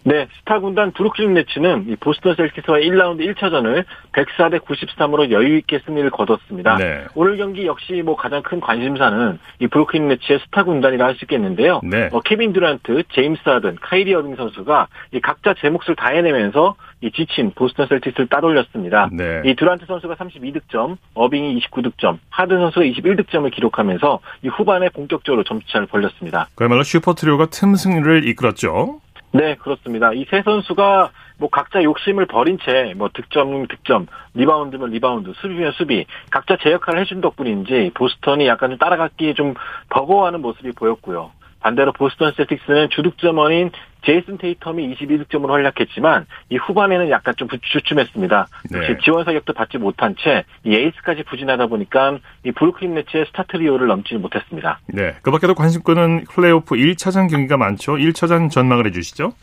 네, 0.07 0.25
스타 0.39 0.61
군단 0.61 0.93
브루클린 0.93 1.33
네츠는 1.33 1.97
보스턴 1.99 2.33
셀틱스와의 2.35 2.89
1라운드 2.89 3.27
1차전을 3.35 3.83
104대 4.13 4.59
93으로 4.61 5.29
여유 5.31 5.57
있게 5.57 5.79
승리를 5.85 6.09
거뒀습니다. 6.11 6.77
네. 6.77 7.03
오늘 7.13 7.35
경기 7.35 7.65
역시 7.67 8.01
뭐 8.05 8.15
가장 8.15 8.41
큰 8.41 8.61
관심사는 8.61 9.37
이 9.59 9.67
브루클린 9.67 10.07
네츠의 10.07 10.39
스타 10.45 10.63
군단이라 10.63 11.05
할 11.05 11.17
수 11.17 11.25
있겠는데요. 11.25 11.81
네. 11.83 12.09
어, 12.13 12.21
케빈 12.21 12.53
듀란트, 12.53 13.03
제임스 13.11 13.41
하든, 13.43 13.77
카이리 13.81 14.13
어빙 14.13 14.35
선수가 14.35 14.87
이 15.13 15.19
각자 15.19 15.53
제 15.59 15.69
몫을 15.69 15.95
다 15.97 16.09
해내면서 16.09 16.75
이 17.01 17.11
지친 17.11 17.51
보스턴 17.53 17.87
셀틱스를 17.87 18.27
따돌렸습니다. 18.27 19.09
네. 19.11 19.41
이 19.43 19.55
듀란트 19.55 19.87
선수가 19.87 20.15
32득점, 20.15 20.97
어빙이 21.15 21.59
29득점, 21.59 22.19
하든 22.29 22.59
선수가 22.59 22.85
21득점을 22.85 23.51
기록하면서 23.53 24.19
이 24.43 24.47
후반에 24.47 24.89
본격적으로 24.89 25.43
점수차를 25.43 25.87
벌렸습니다. 25.87 26.47
그야말로 26.55 26.83
슈퍼 26.83 27.13
트리오가 27.13 27.47
팀 27.47 27.75
승리를 27.75 28.27
이끌었죠. 28.29 29.01
네, 29.37 29.55
그렇습니다. 29.55 30.13
이 30.13 30.25
세 30.29 30.41
선수가 30.41 31.11
뭐 31.37 31.49
각자 31.49 31.83
욕심을 31.83 32.25
버린 32.25 32.57
채 32.59 32.93
뭐 32.97 33.09
득점 33.13 33.67
득점, 33.67 34.07
리바운드면 34.33 34.89
리바운드, 34.89 35.33
수비면 35.35 35.73
수비 35.73 36.05
각자 36.31 36.57
제 36.59 36.71
역할을 36.71 37.01
해준 37.01 37.21
덕분인지 37.21 37.91
보스턴이 37.93 38.47
약간 38.47 38.71
좀 38.71 38.79
따라가기에 38.79 39.33
좀 39.35 39.53
버거워하는 39.89 40.41
모습이 40.41 40.71
보였고요. 40.71 41.31
반대로 41.59 41.91
보스턴 41.91 42.33
셀틱스는 42.35 42.89
주득점원인 42.89 43.71
제이슨 44.05 44.37
테이텀이 44.37 44.97
22득점으로 44.97 45.49
활약했지만 45.49 46.25
이 46.49 46.57
후반에는 46.57 47.09
약간 47.09 47.35
좀 47.35 47.47
주춤했습니다. 47.61 48.47
네. 48.71 48.97
지원 49.03 49.25
사격도 49.25 49.53
받지 49.53 49.77
못한 49.77 50.15
채 50.17 50.37
이 50.37 50.43
에이스까지 50.65 51.23
부진하다 51.23 51.67
보니까 51.67 52.19
이 52.43 52.51
브루클린 52.51 52.93
네츠의 52.93 53.25
스타트리오를 53.27 53.87
넘지는 53.87 54.21
못했습니다. 54.21 54.79
네, 54.87 55.15
그밖에도 55.23 55.55
관심 55.55 55.88
끄는 55.88 56.25
플레이오프 56.29 56.75
1차전 56.75 57.29
경기가 57.29 57.57
많죠. 57.57 57.95
1차전 57.95 58.49
전망을 58.49 58.85
해주시죠. 58.87 59.33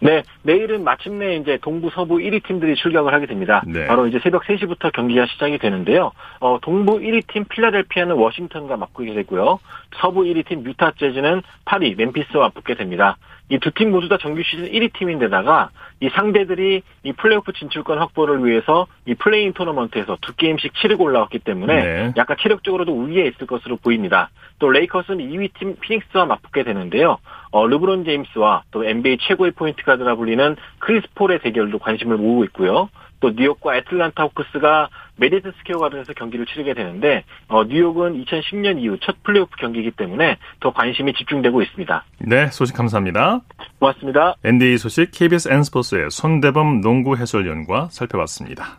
네, 0.00 0.22
내일은 0.42 0.82
마침내 0.82 1.36
이제 1.36 1.58
동부 1.60 1.90
서부 1.90 2.16
1위 2.16 2.42
팀들이 2.42 2.74
출격을 2.74 3.12
하게 3.12 3.26
됩니다. 3.26 3.62
네. 3.66 3.86
바로 3.86 4.06
이제 4.06 4.18
새벽 4.22 4.44
3시부터 4.44 4.92
경기가 4.92 5.26
시작이 5.26 5.58
되는데요. 5.58 6.12
어, 6.40 6.58
동부 6.62 6.98
1위 7.00 7.26
팀 7.28 7.44
필라델피아는 7.44 8.16
워싱턴과 8.16 8.76
맞붙게 8.76 9.12
되고요. 9.12 9.60
서부 10.00 10.22
1위 10.22 10.46
팀 10.46 10.64
유타 10.64 10.92
재즈는 10.92 11.42
8위 11.66 11.94
멤피스와 11.94 12.46
맞붙게 12.46 12.74
됩니다. 12.74 13.16
이 13.50 13.58
두 13.58 13.70
팀 13.72 13.90
모두 13.90 14.08
다 14.08 14.16
정규 14.16 14.42
시즌 14.42 14.70
1위 14.70 14.92
팀인데다가 14.92 15.70
이 16.00 16.08
상대들이 16.08 16.82
이 17.02 17.12
플레이오프 17.12 17.52
진출권 17.52 17.98
확보를 17.98 18.44
위해서 18.44 18.86
이 19.06 19.14
play-in 19.14 19.52
토너먼트에서 19.52 20.18
두 20.20 20.34
게임씩 20.36 20.74
치르고 20.76 21.04
올라왔기 21.04 21.40
때문에 21.40 21.74
네. 21.74 22.12
약간 22.16 22.36
체력적으로도 22.40 22.92
우위에 22.92 23.26
있을 23.26 23.46
것으로 23.46 23.76
보입니다. 23.76 24.30
또 24.60 24.70
레이커스는 24.70 25.18
2위 25.18 25.50
팀 25.58 25.76
피닉스와 25.80 26.26
맞붙게 26.26 26.62
되는데요. 26.62 27.18
어, 27.50 27.66
르브론 27.66 28.04
제임스와 28.04 28.62
또 28.70 28.84
NBA 28.84 29.18
최고의 29.22 29.50
포인트 29.52 29.82
가드라 29.82 30.14
불리는 30.14 30.56
크리스 30.78 31.06
폴의 31.16 31.40
대결도 31.40 31.80
관심을 31.80 32.16
모으고 32.16 32.44
있고요. 32.44 32.88
또 33.20 33.30
뉴욕과 33.30 33.76
애틀란타 33.76 34.22
호크스가 34.24 34.88
메디슨 35.16 35.52
스퀘어 35.58 35.78
가든에서 35.78 36.14
경기를 36.14 36.46
치르게 36.46 36.74
되는데 36.74 37.24
어, 37.48 37.64
뉴욕은 37.64 38.24
2010년 38.24 38.80
이후 38.80 38.98
첫 39.02 39.22
플레이오프 39.22 39.56
경기이기 39.58 39.92
때문에 39.92 40.38
더 40.60 40.72
관심이 40.72 41.12
집중되고 41.12 41.62
있습니다. 41.62 42.04
네, 42.20 42.46
소식 42.48 42.74
감사합니다. 42.74 43.40
고맙습니다. 43.78 44.34
NBA 44.44 44.78
소식 44.78 45.10
KBS 45.12 45.48
N스포츠의 45.50 46.10
손대범 46.10 46.80
농구 46.80 47.16
해설위원과 47.16 47.88
살펴봤습니다. 47.90 48.78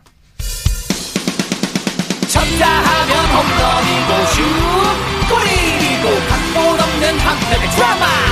쳤다 2.32 2.66
하면 2.66 3.12
홈런이고 3.34 4.24
슛 4.32 4.42
골이고 5.28 6.06
각본 6.28 6.80
없는 6.80 7.18
한편의 7.18 7.68
드라마 7.70 8.31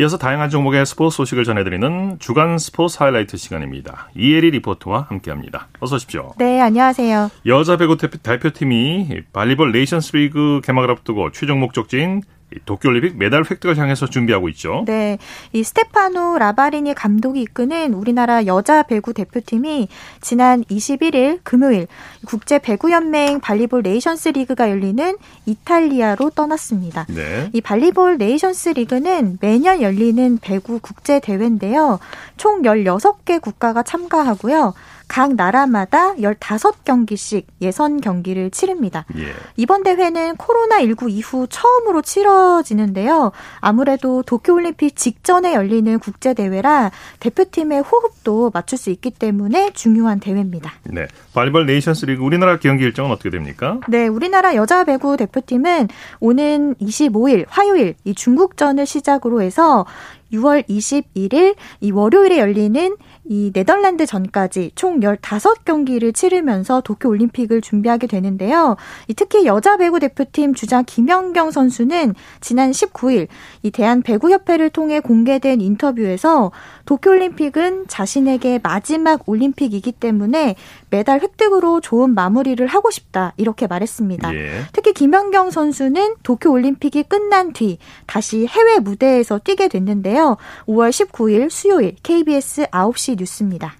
이어서 0.00 0.16
다양한 0.16 0.48
종목의 0.48 0.86
스포츠 0.86 1.18
소식을 1.18 1.44
전해드리는 1.44 2.20
주간 2.20 2.56
스포츠 2.56 2.96
하이라이트 2.98 3.36
시간입니다. 3.36 4.08
이혜리 4.16 4.50
리포터와 4.52 5.04
함께합니다. 5.10 5.68
어서 5.78 5.96
오십시오. 5.96 6.32
네, 6.38 6.58
안녕하세요. 6.58 7.30
여자 7.44 7.76
배구 7.76 7.98
대표팀이 7.98 9.24
발리볼 9.34 9.72
네이션스 9.72 10.16
리그 10.16 10.62
개막을 10.64 10.90
앞두고 10.90 11.32
최종 11.32 11.60
목적지인 11.60 12.22
도쿄올림픽 12.64 13.16
메달 13.16 13.44
획득을 13.48 13.76
향해서 13.78 14.06
준비하고 14.06 14.48
있죠. 14.50 14.84
네. 14.86 15.18
이 15.52 15.62
스테파노 15.62 16.38
라바리니 16.38 16.94
감독이 16.94 17.42
이끄는 17.42 17.94
우리나라 17.94 18.46
여자 18.46 18.82
배구 18.82 19.14
대표팀이 19.14 19.88
지난 20.20 20.64
21일 20.64 21.40
금요일 21.42 21.86
국제 22.26 22.58
배구 22.58 22.90
연맹 22.90 23.40
발리볼 23.40 23.82
네이션스 23.82 24.30
리그가 24.30 24.70
열리는 24.70 25.16
이탈리아로 25.46 26.30
떠났습니다. 26.30 27.06
네. 27.08 27.50
이 27.52 27.60
발리볼 27.60 28.18
네이션스 28.18 28.70
리그는 28.70 29.38
매년 29.40 29.80
열리는 29.80 30.38
배구 30.38 30.80
국제 30.80 31.20
대회인데요. 31.20 31.98
총 32.36 32.62
16개 32.62 33.40
국가가 33.40 33.82
참가하고요. 33.82 34.74
각 35.10 35.34
나라마다 35.34 36.14
15경기씩 36.14 37.46
예선 37.60 38.00
경기를 38.00 38.52
치릅니다. 38.52 39.04
예. 39.16 39.32
이번 39.56 39.82
대회는 39.82 40.36
코로나19 40.36 41.10
이후 41.10 41.48
처음으로 41.50 42.00
치러지는데요. 42.00 43.32
아무래도 43.58 44.22
도쿄올림픽 44.22 44.94
직전에 44.94 45.54
열리는 45.54 45.98
국제대회라 45.98 46.92
대표팀의 47.18 47.80
호흡도 47.80 48.52
맞출 48.54 48.78
수 48.78 48.90
있기 48.90 49.10
때문에 49.10 49.72
중요한 49.72 50.20
대회입니다. 50.20 50.74
네. 50.84 51.08
발리볼 51.34 51.66
네이션스 51.66 52.04
리그 52.06 52.22
우리나라 52.22 52.60
경기 52.60 52.84
일정은 52.84 53.10
어떻게 53.10 53.30
됩니까? 53.30 53.80
네. 53.88 54.06
우리나라 54.06 54.54
여자 54.54 54.84
배구 54.84 55.16
대표팀은 55.16 55.88
오는 56.20 56.74
25일 56.76 57.46
화요일 57.48 57.96
이 58.04 58.14
중국전을 58.14 58.86
시작으로 58.86 59.42
해서 59.42 59.86
6월 60.32 60.66
21일 60.68 61.56
이 61.80 61.90
월요일에 61.90 62.38
열리는 62.38 62.96
이 63.30 63.52
네덜란드 63.52 64.06
전까지 64.06 64.72
총 64.74 64.98
15경기를 64.98 66.12
치르면서 66.12 66.80
도쿄 66.80 67.08
올림픽을 67.08 67.60
준비하게 67.60 68.08
되는데요. 68.08 68.76
특히 69.14 69.46
여자 69.46 69.76
배구 69.76 70.00
대표팀 70.00 70.54
주장 70.54 70.82
김연경 70.84 71.52
선수는 71.52 72.16
지난 72.40 72.72
19일 72.72 73.28
이 73.62 73.70
대한 73.70 74.02
배구 74.02 74.32
협회를 74.32 74.70
통해 74.70 74.98
공개된 74.98 75.60
인터뷰에서 75.60 76.50
도쿄 76.86 77.12
올림픽은 77.12 77.86
자신에게 77.86 78.58
마지막 78.64 79.28
올림픽이기 79.28 79.92
때문에 79.92 80.56
메달 80.90 81.20
획득으로 81.20 81.80
좋은 81.80 82.12
마무리를 82.12 82.66
하고 82.66 82.90
싶다 82.90 83.32
이렇게 83.36 83.68
말했습니다. 83.68 84.34
예. 84.34 84.50
특히 84.72 84.92
김연경 84.92 85.52
선수는 85.52 86.16
도쿄 86.24 86.50
올림픽이 86.50 87.04
끝난 87.04 87.52
뒤 87.52 87.78
다시 88.06 88.48
해외 88.48 88.80
무대에서 88.80 89.38
뛰게 89.38 89.68
됐는데요. 89.68 90.36
5월 90.66 90.90
19일 90.90 91.48
수요일 91.48 91.94
KBS 92.02 92.66
9시 92.72 93.19
뉴스입니다. 93.20 93.74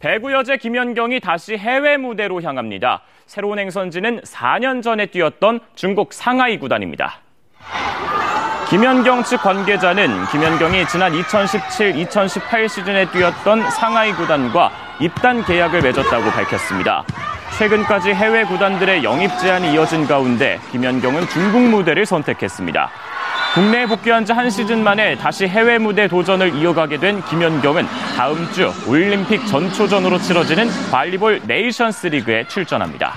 배구 0.00 0.32
여제 0.32 0.58
김연경이 0.58 1.18
다시 1.20 1.56
해외 1.56 1.96
무대로 1.96 2.40
향합니다. 2.40 3.02
새로운 3.26 3.58
행선지는 3.58 4.20
4년 4.20 4.82
전에 4.82 5.06
뛰었던 5.06 5.60
중국 5.74 6.12
상하이 6.12 6.58
구단입니다. 6.58 7.20
김연경 8.68 9.24
측 9.24 9.38
관계자는 9.38 10.26
김연경이 10.26 10.86
지난 10.88 11.12
2017-2018 11.12 12.68
시즌에 12.68 13.10
뛰었던 13.10 13.70
상하이 13.70 14.12
구단과 14.12 14.70
입단 15.00 15.44
계약을 15.44 15.82
맺었다고 15.82 16.30
밝혔습니다. 16.30 17.04
최근까지 17.58 18.10
해외 18.10 18.44
구단들의 18.44 19.02
영입 19.02 19.30
제한이 19.38 19.72
이어진 19.72 20.06
가운데 20.06 20.60
김연경은 20.70 21.28
중국 21.28 21.62
무대를 21.62 22.06
선택했습니다. 22.06 22.90
국내에 23.54 23.86
복귀한 23.86 24.24
지 24.24 24.32
한 24.32 24.50
시즌 24.50 24.84
만에 24.84 25.16
다시 25.16 25.46
해외 25.48 25.78
무대 25.78 26.06
도전을 26.06 26.54
이어가게 26.54 26.98
된 26.98 27.22
김연경은 27.24 27.86
다음 28.16 28.50
주 28.52 28.70
올림픽 28.86 29.44
전초전으로 29.46 30.18
치러지는 30.18 30.68
발리볼 30.90 31.42
네이션스 31.46 32.08
리그에 32.08 32.46
출전합니다. 32.46 33.14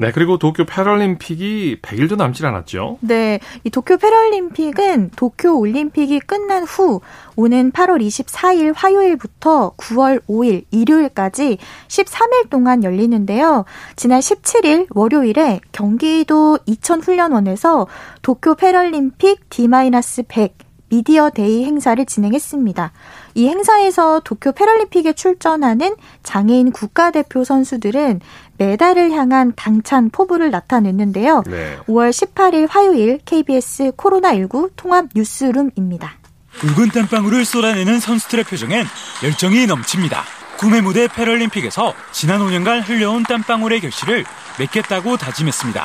네, 0.00 0.12
그리고 0.12 0.38
도쿄 0.38 0.64
패럴림픽이 0.64 1.78
100일도 1.82 2.16
남질 2.16 2.46
않았죠. 2.46 2.98
네, 3.00 3.40
이 3.64 3.70
도쿄 3.70 3.96
패럴림픽은 3.96 5.10
도쿄 5.16 5.58
올림픽이 5.58 6.20
끝난 6.20 6.62
후 6.62 7.00
오는 7.34 7.72
8월 7.72 8.00
24일 8.00 8.74
화요일부터 8.76 9.74
9월 9.76 10.20
5일 10.28 10.66
일요일까지 10.70 11.58
13일 11.88 12.48
동안 12.48 12.84
열리는데요. 12.84 13.64
지난 13.96 14.20
17일 14.20 14.86
월요일에 14.90 15.58
경기도 15.72 16.60
이천 16.64 17.00
훈련원에서 17.00 17.88
도쿄 18.22 18.54
패럴림픽 18.54 19.50
D-100 19.50 20.52
미디어 20.90 21.30
데이 21.30 21.64
행사를 21.64 22.02
진행했습니다. 22.04 22.92
이 23.34 23.48
행사에서 23.48 24.20
도쿄 24.20 24.52
패럴림픽에 24.52 25.12
출전하는 25.12 25.94
장애인 26.22 26.72
국가대표 26.72 27.44
선수들은 27.44 28.20
메달을 28.58 29.12
향한 29.12 29.52
당찬 29.56 30.10
포부를 30.10 30.50
나타냈는데요. 30.50 31.44
네. 31.46 31.76
5월 31.88 32.10
18일 32.10 32.66
화요일 32.68 33.18
KBS 33.24 33.92
코로나19 33.92 34.72
통합 34.76 35.06
뉴스룸입니다. 35.14 36.12
붉은 36.58 36.88
땀방울을 36.90 37.44
쏟아내는 37.44 38.00
선수들의 38.00 38.44
표정엔 38.44 38.84
열정이 39.22 39.66
넘칩니다. 39.66 40.24
구매 40.58 40.80
무대 40.80 41.06
패럴림픽에서 41.06 41.94
지난 42.10 42.40
5년간 42.40 42.82
흘려온 42.88 43.22
땀방울의 43.22 43.80
결실을 43.80 44.24
맺겠다고 44.58 45.16
다짐했습니다. 45.16 45.84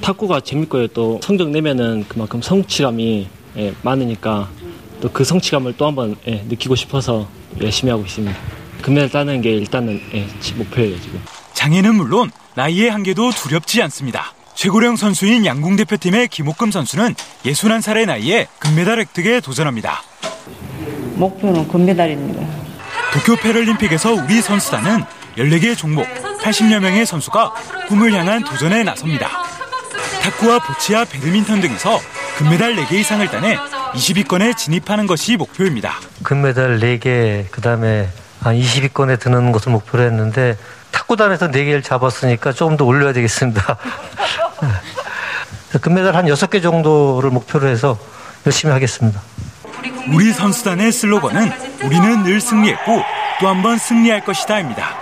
탁구가 0.00 0.40
재밌고요. 0.40 0.88
또 0.88 1.20
성적 1.22 1.50
내면은 1.50 2.04
그만큼 2.08 2.42
성취감이 2.42 3.28
예, 3.58 3.74
많으니까 3.82 4.48
또 5.00 5.08
그 5.12 5.24
성취감을 5.24 5.76
또 5.76 5.86
한번 5.86 6.16
예, 6.26 6.44
느끼고 6.48 6.74
싶어서 6.74 7.28
열심히 7.60 7.90
하고 7.90 8.02
있습니다. 8.04 8.36
금메달 8.82 9.10
따는 9.10 9.40
게 9.40 9.52
일단은 9.54 10.00
예, 10.14 10.26
목표예요 10.56 11.00
지금. 11.00 11.20
장애는 11.54 11.94
물론 11.94 12.30
나이의 12.54 12.90
한계도 12.90 13.30
두렵지 13.32 13.82
않습니다. 13.82 14.32
최고령 14.54 14.96
선수인 14.96 15.46
양궁 15.46 15.76
대표팀의 15.76 16.28
김옥금 16.28 16.70
선수는 16.70 17.14
61살의 17.44 18.06
나이에 18.06 18.46
금메달 18.58 18.98
획득에 18.98 19.40
도전합니다. 19.40 20.02
목표는 21.14 21.68
금메달입니다. 21.68 22.46
도쿄 23.12 23.36
패럴림픽에서 23.36 24.12
우리 24.12 24.40
선수단은 24.40 25.04
14개 25.36 25.76
종목 25.76 26.06
80여 26.42 26.80
명의 26.80 27.06
선수가 27.06 27.54
꿈을 27.88 28.12
향한 28.12 28.44
도전에 28.44 28.82
나섭니다. 28.82 29.28
탁구와 30.22 30.60
보치아 30.60 31.04
배드민턴 31.04 31.60
등에서 31.60 31.98
금메달 32.36 32.76
4개 32.76 32.94
이상을 32.94 33.26
따내 33.28 33.56
20위권에 33.94 34.56
진입하는 34.56 35.06
것이 35.06 35.36
목표입니다. 35.36 35.94
금메달 36.22 36.78
4개, 36.80 37.46
그 37.50 37.60
다음에 37.60 38.08
한 38.40 38.56
20위권에 38.58 39.18
드는 39.20 39.52
것을 39.52 39.72
목표로 39.72 40.04
했는데 40.04 40.56
탁구단에서 41.12 41.48
4개를 41.48 41.82
잡았으니까 41.82 42.52
조금 42.52 42.76
더 42.76 42.84
올려야 42.84 43.12
되겠습니다. 43.12 43.76
금메달 45.80 46.14
한 46.16 46.26
6개 46.26 46.62
정도를 46.62 47.30
목표로 47.30 47.66
해서 47.68 47.98
열심히 48.46 48.72
하겠습니다. 48.72 49.20
우리 50.12 50.32
선수단의 50.32 50.92
슬로건은 50.92 51.50
우리는 51.84 52.22
늘 52.24 52.40
승리했고 52.40 53.02
또 53.40 53.48
한 53.48 53.62
번 53.62 53.78
승리할 53.78 54.24
것이다입니다. 54.24 55.01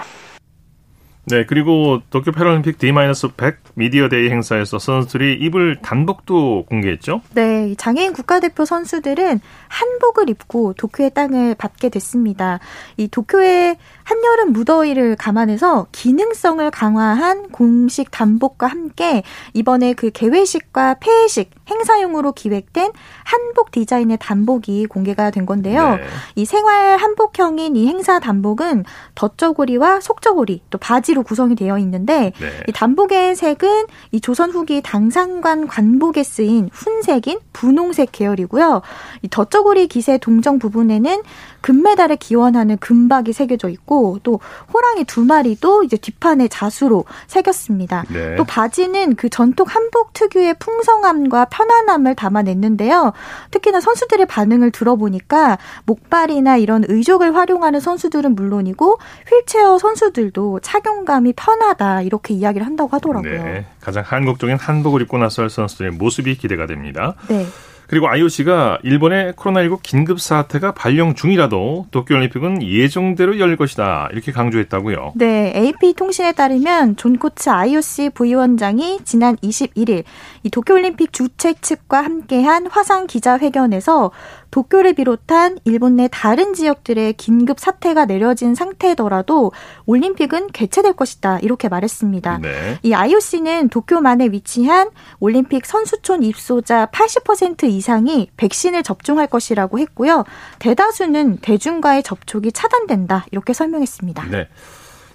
네, 1.26 1.44
그리고 1.46 2.00
도쿄 2.10 2.32
패럴림픽 2.32 2.78
D-100 2.78 3.56
미디어 3.74 4.08
데이 4.08 4.30
행사에서 4.30 4.78
선수들이 4.78 5.34
입을 5.34 5.80
단복도 5.82 6.64
공개했죠? 6.66 7.20
네, 7.34 7.74
장애인 7.76 8.14
국가대표 8.14 8.64
선수들은 8.64 9.40
한복을 9.68 10.30
입고 10.30 10.72
도쿄의 10.74 11.10
땅을 11.14 11.54
밟게 11.56 11.90
됐습니다. 11.90 12.58
이 12.96 13.06
도쿄의 13.08 13.76
한여름 14.04 14.52
무더위를 14.52 15.14
감안해서 15.16 15.86
기능성을 15.92 16.68
강화한 16.72 17.48
공식 17.50 18.10
단복과 18.10 18.66
함께 18.66 19.22
이번에 19.54 19.92
그 19.92 20.10
개회식과 20.10 20.94
폐회식 21.00 21.50
행사용으로 21.68 22.32
기획된 22.32 22.90
한복 23.24 23.70
디자인의 23.70 24.18
단복이 24.20 24.86
공개가 24.86 25.30
된 25.30 25.46
건데요. 25.46 25.96
네. 25.96 26.02
이 26.34 26.44
생활 26.44 26.96
한복형인 26.96 27.76
이 27.76 27.86
행사 27.86 28.18
단복은 28.18 28.84
덧저고리와 29.14 30.00
속저고리 30.00 30.62
또 30.70 30.78
바지 30.78 31.09
바지로 31.10 31.22
구성이 31.22 31.54
되어 31.54 31.78
있는데 31.78 32.32
네. 32.38 32.50
이 32.68 32.72
단복의 32.72 33.34
색은 33.34 33.86
이 34.12 34.20
조선 34.20 34.50
후기 34.50 34.80
당상관 34.80 35.66
관복에 35.66 36.22
쓰인 36.22 36.70
훈색인 36.72 37.40
분홍색 37.52 38.10
계열이고요. 38.12 38.82
이 39.22 39.28
덧저고리 39.28 39.88
기세 39.88 40.18
동정 40.18 40.58
부분에는 40.58 41.22
금메달을 41.60 42.16
기원하는 42.16 42.78
금박이 42.78 43.32
새겨져 43.32 43.68
있고 43.68 44.18
또 44.22 44.40
호랑이 44.72 45.04
두 45.04 45.24
마리도 45.24 45.82
이제 45.84 45.96
뒷판에 45.96 46.48
자수로 46.48 47.04
새겼습니다. 47.26 48.04
네. 48.08 48.36
또 48.36 48.44
바지는 48.44 49.16
그 49.16 49.28
전통 49.28 49.66
한복 49.68 50.12
특유의 50.12 50.56
풍성함과 50.58 51.46
편안함을 51.46 52.14
담아냈는데요. 52.14 53.12
특히나 53.50 53.80
선수들의 53.80 54.26
반응을 54.26 54.70
들어보니까 54.70 55.58
목발이나 55.86 56.56
이런 56.56 56.84
의족을 56.86 57.34
활용하는 57.34 57.80
선수들은 57.80 58.34
물론이고 58.34 58.98
휠체어 59.28 59.78
선수들도 59.78 60.60
착용감이 60.60 61.34
편하다 61.34 62.02
이렇게 62.02 62.34
이야기를 62.34 62.66
한다고 62.66 62.90
하더라고요. 62.90 63.44
네. 63.44 63.66
가장 63.80 64.04
한국적인 64.06 64.56
한복을 64.58 65.02
입고 65.02 65.18
나설 65.18 65.50
선수들의 65.50 65.92
모습이 65.92 66.36
기대가 66.36 66.66
됩니다. 66.66 67.14
네. 67.28 67.46
그리고 67.90 68.08
IOC가 68.08 68.78
일본의 68.84 69.32
코로나19 69.32 69.80
긴급 69.82 70.20
사태가 70.20 70.74
발령 70.74 71.16
중이라도 71.16 71.86
도쿄올림픽은 71.90 72.62
예정대로 72.62 73.40
열릴 73.40 73.56
것이다 73.56 74.08
이렇게 74.12 74.30
강조했다고요. 74.30 75.14
네, 75.16 75.52
AP 75.56 75.94
통신에 75.94 76.30
따르면 76.30 76.94
존 76.94 77.18
코츠 77.18 77.50
IOC 77.50 78.10
부위원장이 78.10 79.00
지난 79.02 79.34
21일 79.38 80.04
이 80.44 80.50
도쿄올림픽 80.50 81.12
주최 81.12 81.54
측과 81.54 82.04
함께한 82.04 82.68
화상 82.68 83.08
기자회견에서 83.08 84.12
도쿄를 84.50 84.94
비롯한 84.94 85.58
일본 85.64 85.96
내 85.96 86.08
다른 86.10 86.54
지역들의 86.54 87.14
긴급 87.14 87.60
사태가 87.60 88.06
내려진 88.06 88.54
상태더라도 88.54 89.52
올림픽은 89.86 90.48
개최될 90.48 90.94
것이다. 90.94 91.38
이렇게 91.40 91.68
말했습니다. 91.68 92.38
네. 92.38 92.78
이 92.82 92.94
IOC는 92.94 93.68
도쿄만에 93.68 94.26
위치한 94.26 94.90
올림픽 95.18 95.66
선수촌 95.66 96.22
입소자 96.22 96.86
80% 96.86 97.64
이상이 97.64 98.30
백신을 98.36 98.82
접종할 98.82 99.26
것이라고 99.26 99.78
했고요. 99.78 100.24
대다수는 100.58 101.38
대중과의 101.38 102.02
접촉이 102.02 102.52
차단된다. 102.52 103.26
이렇게 103.30 103.52
설명했습니다. 103.52 104.26
네. 104.30 104.48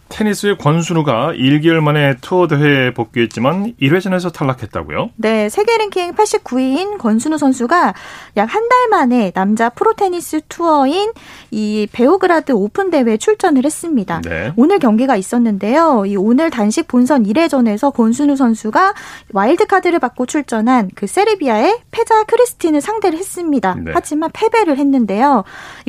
테니스의 0.09 0.57
권순우가 0.59 1.33
1개월 1.33 1.81
만에 1.81 2.15
투어 2.21 2.47
대회에 2.47 2.93
복귀했지만 2.93 3.73
1회전에서 3.81 4.31
탈락했다고요? 4.31 5.09
네, 5.17 5.49
세계 5.49 5.77
랭킹 5.77 6.13
89위인 6.13 6.97
권순우 6.99 7.37
선수가 7.37 7.93
약 8.37 8.49
한 8.55 8.69
달 8.69 8.89
만에 8.89 9.31
남자 9.31 9.69
프로 9.69 9.93
테니스 9.93 10.41
투어인 10.47 11.11
이 11.51 11.87
베오그라드 11.91 12.51
오픈 12.53 12.89
대회에 12.91 13.17
출전을 13.17 13.65
했습니다. 13.65 14.21
네. 14.21 14.53
오늘 14.55 14.79
경기가 14.79 15.15
있었는데요. 15.15 16.05
이 16.05 16.15
오늘 16.15 16.49
단식 16.49 16.87
본선 16.87 17.23
1회전에서 17.23 17.93
권순우 17.93 18.35
선수가 18.35 18.93
와일드 19.33 19.65
카드를 19.67 19.99
받고 19.99 20.25
출전한 20.27 20.89
그 20.95 21.07
세르비아의 21.07 21.79
페자 21.91 22.23
크르스틴을 22.23 22.81
상대를 22.81 23.17
했습니다. 23.19 23.75
네. 23.83 23.91
하지만 23.93 24.29
패배를 24.33 24.77
했는데요. 24.77 25.43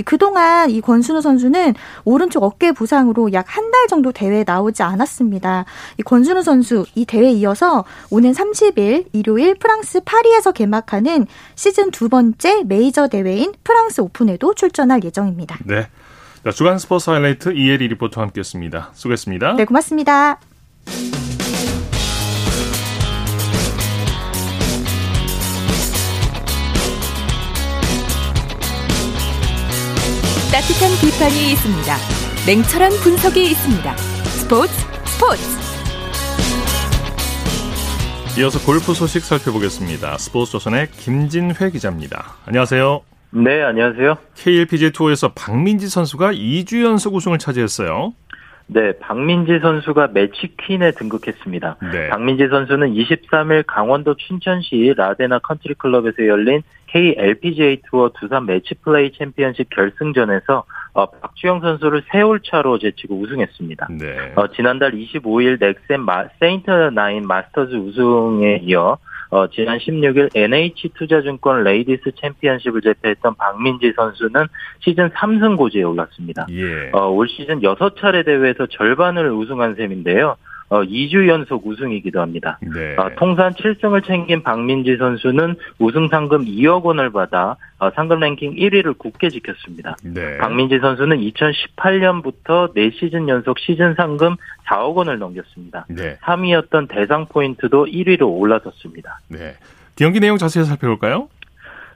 그동안 0.04 0.70
이 0.70 0.80
권순우 0.80 1.20
선수는 1.20 1.74
오른쪽 2.04 2.42
어깨 2.42 2.72
부상으로 2.72 3.32
약 3.32 3.46
한 3.56 3.70
달 3.70 3.86
정도 3.88 4.05
대회에 4.12 4.44
나오지 4.46 4.82
않았습니다. 4.82 5.64
이 5.98 6.02
권순우 6.02 6.42
선수 6.42 6.84
이 6.94 7.04
대회에 7.04 7.32
이어서 7.32 7.84
오는 8.10 8.32
30일 8.32 9.06
일요일 9.12 9.54
프랑스 9.54 10.00
파리에서 10.00 10.52
개막하는 10.52 11.26
시즌 11.54 11.90
두 11.90 12.08
번째 12.08 12.62
메이저 12.64 13.08
대회인 13.08 13.52
프랑스 13.64 14.00
오픈에도 14.00 14.54
출전할 14.54 15.04
예정입니다. 15.04 15.58
네. 15.64 15.88
자, 16.44 16.52
주간 16.52 16.78
스포츠 16.78 17.10
하이라이트 17.10 17.52
이혜리 17.54 17.88
리포터와 17.88 18.26
함께했습니다. 18.26 18.90
수고했습니다. 18.94 19.54
네, 19.54 19.64
고맙습니다. 19.64 20.38
따뜻한 30.56 30.90
비판이 31.02 31.52
있습니다. 31.52 32.25
냉철한 32.46 32.92
분석이 33.02 33.42
있습니다. 33.42 33.96
스포츠 33.96 34.70
스포츠 35.04 35.42
이어서 38.38 38.64
골프 38.64 38.94
소식 38.94 39.22
살펴보겠습니다. 39.22 40.16
스포츠 40.18 40.52
조선의 40.52 40.86
김진회 40.92 41.70
기자입니다. 41.72 42.36
안녕하세요. 42.46 43.00
네, 43.30 43.64
안녕하세요. 43.64 44.18
KLPG 44.36 44.92
투어에서 44.92 45.32
박민지 45.32 45.88
선수가 45.88 46.34
2주 46.34 46.84
연속 46.84 47.16
우승을 47.16 47.38
차지했어요. 47.38 48.12
네, 48.68 48.96
박민지 49.00 49.58
선수가 49.60 50.10
매치 50.14 50.54
퀸에 50.56 50.92
등극했습니다. 50.92 51.78
네. 51.90 52.08
박민지 52.10 52.46
선수는 52.48 52.94
23일 52.94 53.64
강원도 53.66 54.14
춘천시 54.14 54.94
라데나 54.96 55.40
컨트리 55.40 55.74
클럽에서 55.74 56.24
열린 56.28 56.62
KLPGA 56.86 57.82
투어 57.90 58.12
두산 58.20 58.46
매치 58.46 58.74
플레이 58.82 59.10
챔피언십 59.12 59.68
결승전에서 59.70 60.64
어, 60.96 61.04
박주영 61.10 61.60
선수를 61.60 62.02
세 62.10 62.22
홀 62.22 62.40
차로 62.40 62.78
제치고 62.78 63.20
우승했습니다. 63.20 63.88
네. 63.90 64.32
어, 64.34 64.48
지난달 64.48 64.92
25일 64.92 65.60
넥센 65.60 66.00
마, 66.00 66.24
세인트 66.40 66.70
나인 66.94 67.26
마스터즈 67.26 67.74
우승에 67.74 68.62
이어 68.64 68.96
어, 69.28 69.46
지난 69.48 69.78
16일 69.78 70.30
NH투자증권 70.34 71.64
레이디스 71.64 72.12
챔피언십을 72.18 72.80
제패했던 72.80 73.34
박민지 73.34 73.92
선수는 73.94 74.46
시즌 74.80 75.10
3승 75.10 75.58
고지에 75.58 75.82
올랐습니다. 75.82 76.46
예. 76.50 76.90
어, 76.92 77.08
올 77.08 77.28
시즌 77.28 77.60
6차례 77.60 78.24
대회에서 78.24 78.66
절반을 78.66 79.30
우승한 79.32 79.74
셈인데요. 79.74 80.36
어, 80.68 80.82
2주 80.82 81.28
연속 81.28 81.66
우승이기도 81.66 82.20
합니다. 82.20 82.58
네. 82.60 82.96
어, 82.96 83.10
통산 83.16 83.52
7승을 83.52 84.04
챙긴 84.04 84.42
박민지 84.42 84.96
선수는 84.96 85.54
우승 85.78 86.08
상금 86.08 86.44
2억 86.44 86.82
원을 86.82 87.10
받아 87.10 87.56
어, 87.78 87.90
상금 87.90 88.20
랭킹 88.20 88.56
1위를 88.56 88.98
굳게 88.98 89.30
지켰습니다. 89.30 89.96
네. 90.02 90.38
박민지 90.38 90.78
선수는 90.80 91.18
2018년부터 91.18 92.74
4시즌 92.74 93.28
연속 93.28 93.58
시즌 93.58 93.94
상금 93.94 94.36
4억 94.66 94.94
원을 94.94 95.18
넘겼습니다. 95.18 95.86
네. 95.88 96.16
3위였던 96.22 96.88
대상 96.88 97.26
포인트도 97.26 97.86
1위로 97.86 98.22
올라섰습니다. 98.28 99.20
네. 99.28 99.54
경기 99.94 100.20
내용 100.20 100.36
자세히 100.36 100.64
살펴볼까요? 100.64 101.28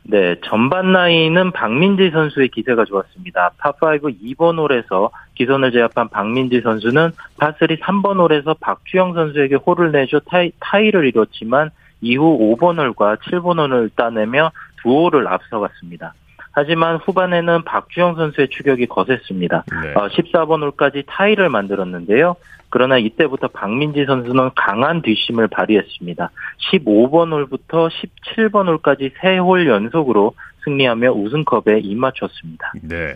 네, 0.03 0.37
전반 0.45 0.93
nine은 0.93 1.53
박민지 1.53 2.11
선수의 2.11 2.49
기세가 2.49 2.85
좋았습니다. 2.85 3.53
파5 3.59 4.17
2번 4.23 4.59
홀에서 4.59 5.11
기선을 5.35 5.73
제압한 5.73 6.09
박민지 6.09 6.63
선수는 6.63 7.13
파3 7.39 7.79
3번 7.81 8.19
홀에서 8.19 8.55
박주영 8.55 9.15
선수에게 9.15 9.57
홀을 9.57 9.93
내줘 9.93 10.21
타이, 10.21 10.53
타이를 10.59 11.07
이뤘지만 11.07 11.71
이후 12.01 12.57
5번 12.57 12.79
홀과 12.79 13.17
7번 13.17 13.59
홀을 13.59 13.91
따내며 13.95 14.51
두 14.83 14.91
홀을 14.91 15.29
앞서갔습니다. 15.29 16.15
하지만 16.53 16.97
후반에는 16.97 17.65
박주영 17.65 18.17
선수의 18.17 18.49
추격이 18.49 18.87
거셌습니다. 18.87 19.65
네. 19.83 19.93
어, 19.95 20.09
14번 20.09 20.63
홀까지 20.63 21.05
타이를 21.07 21.49
만들었는데요. 21.49 22.37
그러나 22.71 22.99
이때부터 22.99 23.49
박민지 23.49 24.05
선수는 24.07 24.51
강한 24.55 25.03
뒷심을 25.03 25.49
발휘했습니다. 25.49 26.31
15번 26.73 27.33
홀부터 27.33 27.89
17번 27.89 28.69
홀까지 28.69 29.13
3홀 29.21 29.67
연속으로 29.67 30.35
승리하며 30.65 31.13
우승컵에 31.13 31.81
입맞췄습니다. 31.83 32.73
네. 32.83 33.15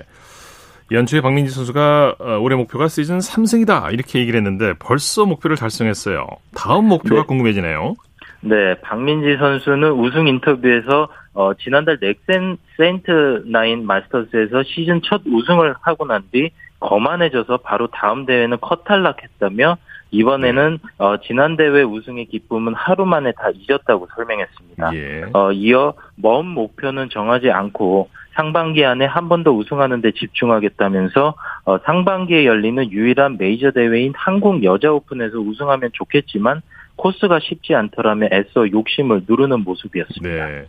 연초에 0.90 1.20
박민지 1.20 1.53
선수가 1.53 2.16
어, 2.18 2.38
올해 2.40 2.57
목표가 2.57 2.88
시즌 2.88 3.18
3승이다 3.18 3.92
이렇게 3.92 4.18
얘기를 4.18 4.38
했는데 4.38 4.75
벌써 4.79 5.25
목표를 5.25 5.57
달성했어요. 5.57 6.27
다음 6.55 6.87
목표가 6.87 7.23
네. 7.23 7.27
궁금해지네요. 7.27 7.94
네, 8.42 8.75
박민지 8.83 9.38
선수는 9.38 9.92
우승 9.92 10.29
인터뷰에서 10.29 11.09
어, 11.35 11.53
지난달 11.55 11.99
넥센 12.01 12.57
세인트 12.77 13.44
나인 13.47 13.87
마스터스에서 13.87 14.62
시즌 14.64 15.01
첫 15.03 15.23
우승을 15.27 15.75
하고 15.81 16.07
난 16.07 16.23
뒤 16.33 16.51
거만해져서 16.81 17.59
바로 17.59 17.87
다음 17.88 18.27
대회는 18.27 18.59
컷 18.61 18.85
탈락했다며 18.85 19.77
이번에는 20.11 20.79
네. 20.83 20.88
어, 21.05 21.16
지난 21.18 21.57
대회 21.57 21.83
우승의 21.83 22.27
기쁨은 22.27 22.75
하루 22.75 23.05
만에 23.07 23.33
다 23.33 23.49
잊었다고 23.55 24.09
설명했습니다. 24.14 24.94
예. 24.94 25.25
어, 25.33 25.51
이어 25.53 25.94
먼 26.16 26.47
목표는 26.47 27.09
정하지 27.11 27.51
않고 27.51 28.11
상반기 28.35 28.85
안에 28.85 29.07
한 29.07 29.29
번 29.29 29.44
더 29.44 29.51
우승하는 29.53 30.03
데 30.03 30.11
집중하겠다면서 30.12 31.35
어, 31.64 31.79
상반기에 31.79 32.44
열리는 32.44 32.90
유일한 32.92 33.37
메이저 33.38 33.70
대회인 33.70 34.12
한국 34.16 34.62
여자 34.64 34.92
오픈에서 34.92 35.38
우승하면 35.38 35.90
좋겠지만 35.94 36.61
코스가 36.97 37.40
쉽지 37.40 37.75
않더라면 37.75 38.29
애써 38.33 38.70
욕심을 38.70 39.23
누르는 39.29 39.61
모습이었습니다. 39.64 40.47
네. 40.47 40.66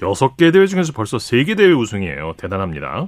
6개 0.00 0.52
대회 0.52 0.66
중에서 0.66 0.92
벌써 0.92 1.16
3개 1.16 1.56
대회 1.56 1.72
우승이에요. 1.72 2.34
대단합니다. 2.36 3.06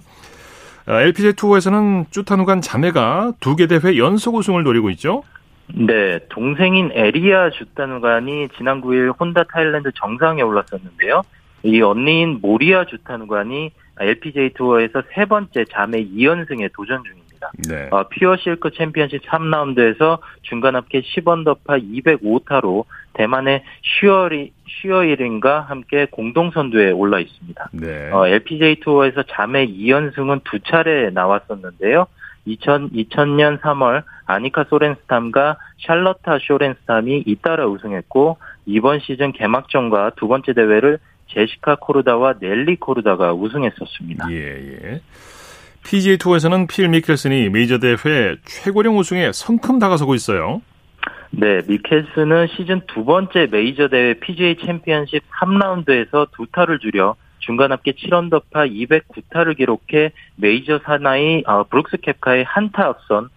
LPGA 0.87 1.31
아, 1.31 1.33
투어에서는 1.33 2.07
주타누간 2.11 2.61
자매가 2.61 3.35
2개 3.41 3.69
대회 3.69 3.97
연속 3.97 4.35
우승을 4.35 4.63
노리고 4.63 4.91
있죠? 4.91 5.23
네, 5.73 6.21
동생인 6.29 6.91
에리아 6.93 7.51
주타누간이 7.51 8.49
지난 8.57 8.83
9일 8.83 9.19
혼다 9.19 9.45
타일랜드 9.45 9.91
정상에 9.95 10.43
올랐었는데요. 10.43 11.23
이 11.63 11.81
언니인 11.81 12.41
모리아 12.43 12.85
주타누간이 12.85 13.71
LPGA 13.99 14.51
투어에서 14.55 15.03
세 15.15 15.25
번째 15.25 15.65
자매 15.73 16.05
2연승에 16.05 16.71
도전 16.75 17.03
중입니다. 17.03 17.51
네. 17.69 17.89
어, 17.91 18.07
퓨어 18.09 18.37
실크 18.37 18.71
챔피언십 18.77 19.23
3라운드에서 19.23 20.19
중간 20.43 20.77
합계 20.77 21.01
10언더파 21.01 21.83
205타로 22.05 22.85
대만의 23.15 23.63
슈어리 23.83 24.53
슈어이린과 24.67 25.63
함께 25.63 26.07
공동 26.11 26.51
선두에 26.51 26.91
올라 26.91 27.19
있습니다. 27.21 27.71
네. 27.73 28.11
어, 28.13 28.27
LPGA 28.27 28.81
투어에서 28.81 29.23
자매 29.31 29.67
2연승은 29.67 30.43
두 30.45 30.61
차례 30.61 31.11
나왔었는데요. 31.11 32.07
2000, 32.47 32.91
2000년 32.91 33.61
3월 33.61 34.03
아니카 34.27 34.65
소렌스탐과 34.69 35.57
샬로타 35.79 36.39
소렌스탐이 36.43 37.25
잇따라 37.27 37.67
우승했고 37.67 38.37
이번 38.67 39.01
시즌 39.01 39.33
개막전과 39.33 40.13
두 40.17 40.29
번째 40.29 40.53
대회를 40.53 40.99
제시카 41.29 41.77
코르다와 41.77 42.35
넬리 42.41 42.77
코르다가 42.77 43.33
우승했었습니다. 43.33 44.31
예, 44.31 44.37
예. 44.37 45.01
PGA 45.85 46.17
투어에서는 46.19 46.67
필 46.67 46.89
미켈슨이 46.89 47.51
메이저 47.51 47.79
대회 47.79 48.37
최고령 48.45 48.99
우승에 48.99 49.33
성큼 49.33 49.79
다가서고 49.79 50.15
있어요. 50.15 50.63
네, 51.37 51.63
미켈슨은 51.67 52.47
시즌 52.47 52.81
두 52.87 53.05
번째 53.05 53.49
메이저 53.51 53.89
대회 53.89 54.15
PGA 54.15 54.57
챔피언십 54.57 55.21
3라운드에서 55.31 56.29
두 56.31 56.47
타를 56.47 56.79
줄여 56.79 57.17
중간 57.41 57.73
합계 57.73 57.91
7언더파 57.91 58.71
209타를 58.71 59.57
기록해 59.57 60.13
메이저 60.37 60.79
사나이 60.85 61.43
어, 61.47 61.65
브룩스 61.65 61.97
켑카에 62.03 62.45
한 62.45 62.70
타 62.70 62.87
앞선 62.87 63.25
어, 63.25 63.29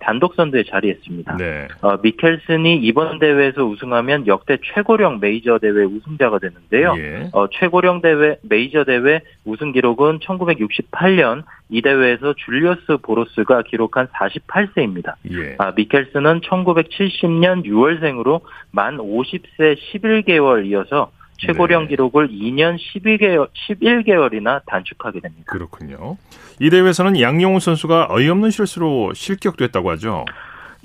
단독 0.00 0.34
선두에 0.34 0.64
자리했습니다. 0.64 1.36
네. 1.36 1.68
어, 1.82 1.98
미켈슨이 2.02 2.76
이번 2.76 3.18
대회에서 3.18 3.64
우승하면 3.64 4.26
역대 4.26 4.56
최고령 4.72 5.20
메이저 5.20 5.58
대회 5.58 5.84
우승자가 5.84 6.38
되는데요. 6.38 6.94
예. 6.96 7.28
어, 7.32 7.48
최고령 7.50 8.00
대회 8.00 8.36
메이저 8.42 8.84
대회 8.84 9.20
우승 9.44 9.72
기록은 9.72 10.20
1968년 10.20 11.42
이 11.68 11.82
대회에서 11.82 12.34
줄리어스 12.38 12.98
보로스가 13.02 13.62
기록한 13.62 14.06
48세입니다. 14.06 15.14
예. 15.32 15.56
아, 15.58 15.72
미켈슨은 15.76 16.40
1970년 16.40 17.66
6월생으로 17.66 18.40
만 18.70 18.96
50세 18.96 19.76
11개월 19.92 20.66
이어서 20.66 21.10
최고령 21.38 21.82
네. 21.82 21.88
기록을 21.88 22.28
2년 22.28 22.76
12개월, 22.78 23.48
11개월이나 23.68 24.62
단축하게 24.66 25.20
됩니다. 25.20 25.44
그렇군요. 25.46 26.16
이 26.60 26.70
대회에서는 26.70 27.20
양용훈 27.20 27.60
선수가 27.60 28.08
어이없는 28.10 28.50
실수로 28.50 29.12
실격됐다고 29.14 29.90
하죠. 29.92 30.24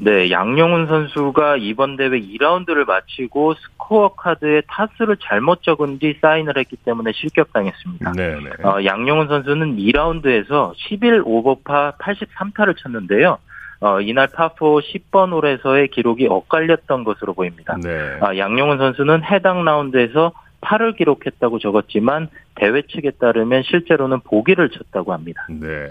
네, 0.01 0.31
양용훈 0.31 0.87
선수가 0.87 1.57
이번 1.57 1.97
대회 1.97 2.09
2라운드를 2.09 2.87
마치고 2.87 3.55
스코어 3.55 4.15
카드에 4.15 4.61
타수를 4.67 5.17
잘못 5.21 5.61
적은 5.61 5.99
뒤 5.99 6.17
사인을 6.21 6.57
했기 6.57 6.77
때문에 6.77 7.11
실격당했습니다. 7.11 8.13
네, 8.13 8.35
네. 8.35 8.49
어, 8.63 8.83
양용훈 8.85 9.27
선수는 9.27 9.75
2라운드에서 9.75 10.73
11 10.77 11.23
오버파 11.25 11.95
83타를 11.99 12.77
쳤는데요. 12.77 13.39
어, 13.81 14.01
이날 14.01 14.27
파4 14.27 14.81
10번 14.81 15.31
홀에서의 15.31 15.89
기록이 15.89 16.27
엇갈렸던 16.27 17.03
것으로 17.05 17.33
보입니다. 17.33 17.77
네. 17.81 18.17
아, 18.21 18.35
양용훈 18.37 18.77
선수는 18.77 19.23
해당 19.23 19.63
라운드에서 19.63 20.33
8을 20.61 20.97
기록했다고 20.97 21.59
적었지만 21.59 22.27
대회 22.55 22.81
측에 22.81 23.11
따르면 23.11 23.63
실제로는 23.63 24.19
보기를 24.21 24.69
쳤다고 24.69 25.13
합니다. 25.13 25.47
네. 25.49 25.89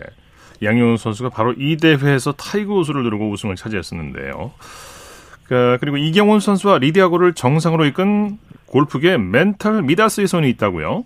양용은 0.62 0.96
선수가 0.98 1.30
바로 1.30 1.54
이 1.56 1.76
대회에서 1.76 2.32
타이거 2.32 2.74
우즈를 2.74 3.02
누르고 3.04 3.30
우승을 3.30 3.56
차지했었는데요. 3.56 4.52
그, 5.44 5.78
그리고 5.80 5.96
이경훈 5.96 6.40
선수와 6.40 6.78
리디아 6.78 7.03
고를 7.03 7.32
정상으로 7.32 7.86
이끈 7.86 8.38
골프계 8.66 9.16
멘탈 9.16 9.82
미다스의 9.82 10.26
손이 10.26 10.50
있다고요? 10.50 11.04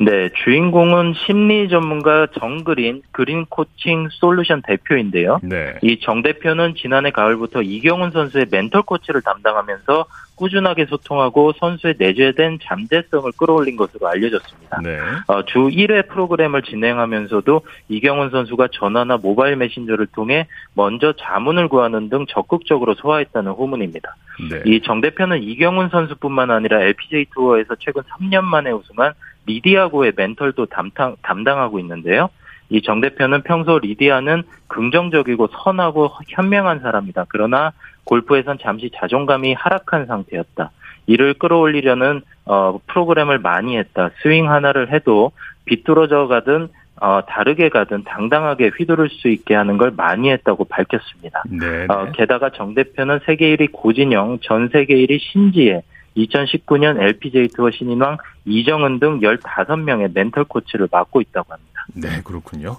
네, 0.00 0.28
주인공은 0.44 1.14
심리 1.26 1.68
전문가 1.68 2.28
정그린 2.38 3.02
그린 3.10 3.46
코칭 3.46 4.08
솔루션 4.10 4.62
대표인데요. 4.62 5.40
네. 5.42 5.74
이 5.82 5.98
정 6.00 6.22
대표는 6.22 6.74
지난해 6.76 7.10
가을부터 7.10 7.62
이경훈 7.62 8.12
선수의 8.12 8.46
멘털 8.50 8.82
코치를 8.82 9.22
담당하면서 9.22 10.06
꾸준하게 10.36 10.86
소통하고 10.86 11.52
선수의 11.58 11.94
내재된 11.98 12.60
잠재성을 12.62 13.30
끌어올린 13.36 13.76
것으로 13.76 14.06
알려졌습니다. 14.06 14.80
네. 14.84 14.98
어, 15.26 15.44
주 15.44 15.58
1회 15.58 16.08
프로그램을 16.08 16.62
진행하면서도 16.62 17.62
이경훈 17.88 18.30
선수가 18.30 18.68
전화나 18.72 19.16
모바일 19.16 19.56
메신저를 19.56 20.06
통해 20.14 20.46
먼저 20.74 21.12
자문을 21.18 21.66
구하는 21.68 22.08
등 22.08 22.24
적극적으로 22.28 22.94
소화했다는 22.94 23.50
후문입니다. 23.52 24.14
네. 24.48 24.62
이정 24.64 25.00
대표는 25.00 25.42
이경훈 25.42 25.88
선수뿐만 25.88 26.52
아니라 26.52 26.82
LPGA 26.82 27.26
투어에서 27.34 27.74
최근 27.80 28.02
3년 28.02 28.44
만에 28.44 28.70
우승한 28.70 29.12
리디아고의 29.48 30.12
멘털도 30.16 30.66
담당, 30.66 31.16
담당하고 31.22 31.78
있는데요. 31.80 32.28
이 32.70 32.82
정 32.82 33.00
대표는 33.00 33.42
평소 33.42 33.78
리디아는 33.78 34.42
긍정적이고 34.68 35.48
선하고 35.48 36.10
현명한 36.28 36.80
사람이다. 36.80 37.24
그러나 37.28 37.72
골프에선 38.04 38.58
잠시 38.60 38.90
자존감이 38.94 39.54
하락한 39.54 40.04
상태였다. 40.06 40.70
이를 41.06 41.32
끌어올리려는 41.34 42.20
어, 42.44 42.78
프로그램을 42.86 43.38
많이 43.38 43.76
했다. 43.78 44.10
스윙 44.22 44.50
하나를 44.50 44.92
해도 44.92 45.32
비뚤어져 45.64 46.26
가든 46.28 46.68
어, 47.00 47.20
다르게 47.26 47.68
가든 47.70 48.04
당당하게 48.04 48.70
휘두를 48.76 49.08
수 49.08 49.28
있게 49.28 49.54
하는 49.54 49.78
걸 49.78 49.92
많이 49.96 50.30
했다고 50.30 50.64
밝혔습니다. 50.64 51.44
어, 51.88 52.10
게다가 52.12 52.50
정 52.50 52.74
대표는 52.74 53.20
세계 53.24 53.56
1위 53.56 53.70
고진영, 53.72 54.40
전 54.42 54.68
세계 54.68 54.96
1위 54.96 55.18
신지혜, 55.20 55.82
2019년 56.18 57.00
LPGA 57.00 57.48
투어 57.48 57.70
신인왕 57.70 58.18
이정은 58.44 58.98
등 58.98 59.20
15명의 59.20 60.12
멘털 60.12 60.44
코치를 60.44 60.88
맡고 60.90 61.20
있다고 61.20 61.52
합니다. 61.52 61.86
네, 61.94 62.22
그렇군요. 62.22 62.76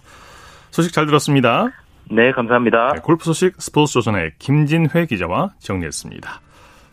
소식 0.72 0.94
잘 0.94 1.06
들었습니다. 1.06 1.70
네, 2.12 2.32
감사합니다. 2.32 2.94
네, 2.94 3.02
골프 3.02 3.26
소식 3.26 3.62
스포츠 3.62 3.94
조선의 3.94 4.34
김진회 4.40 5.06
기자와 5.08 5.52
정리했습니다. 5.60 6.42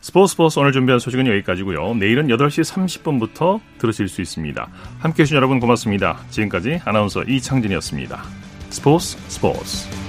스포츠 0.00 0.32
스포츠 0.32 0.58
오늘 0.60 0.72
준비한 0.72 0.98
소식은 0.98 1.26
여기까지고요. 1.26 1.94
내일은 1.94 2.28
8시 2.28 2.62
30분부터 2.72 3.60
들으실 3.78 4.08
수 4.08 4.20
있습니다. 4.20 4.68
함께해 5.00 5.24
주신 5.24 5.36
여러분 5.36 5.58
고맙습니다. 5.58 6.18
지금까지 6.30 6.80
아나운서 6.84 7.24
이창진이었습니다. 7.24 8.22
스포츠 8.70 9.18
스포츠 9.28 10.05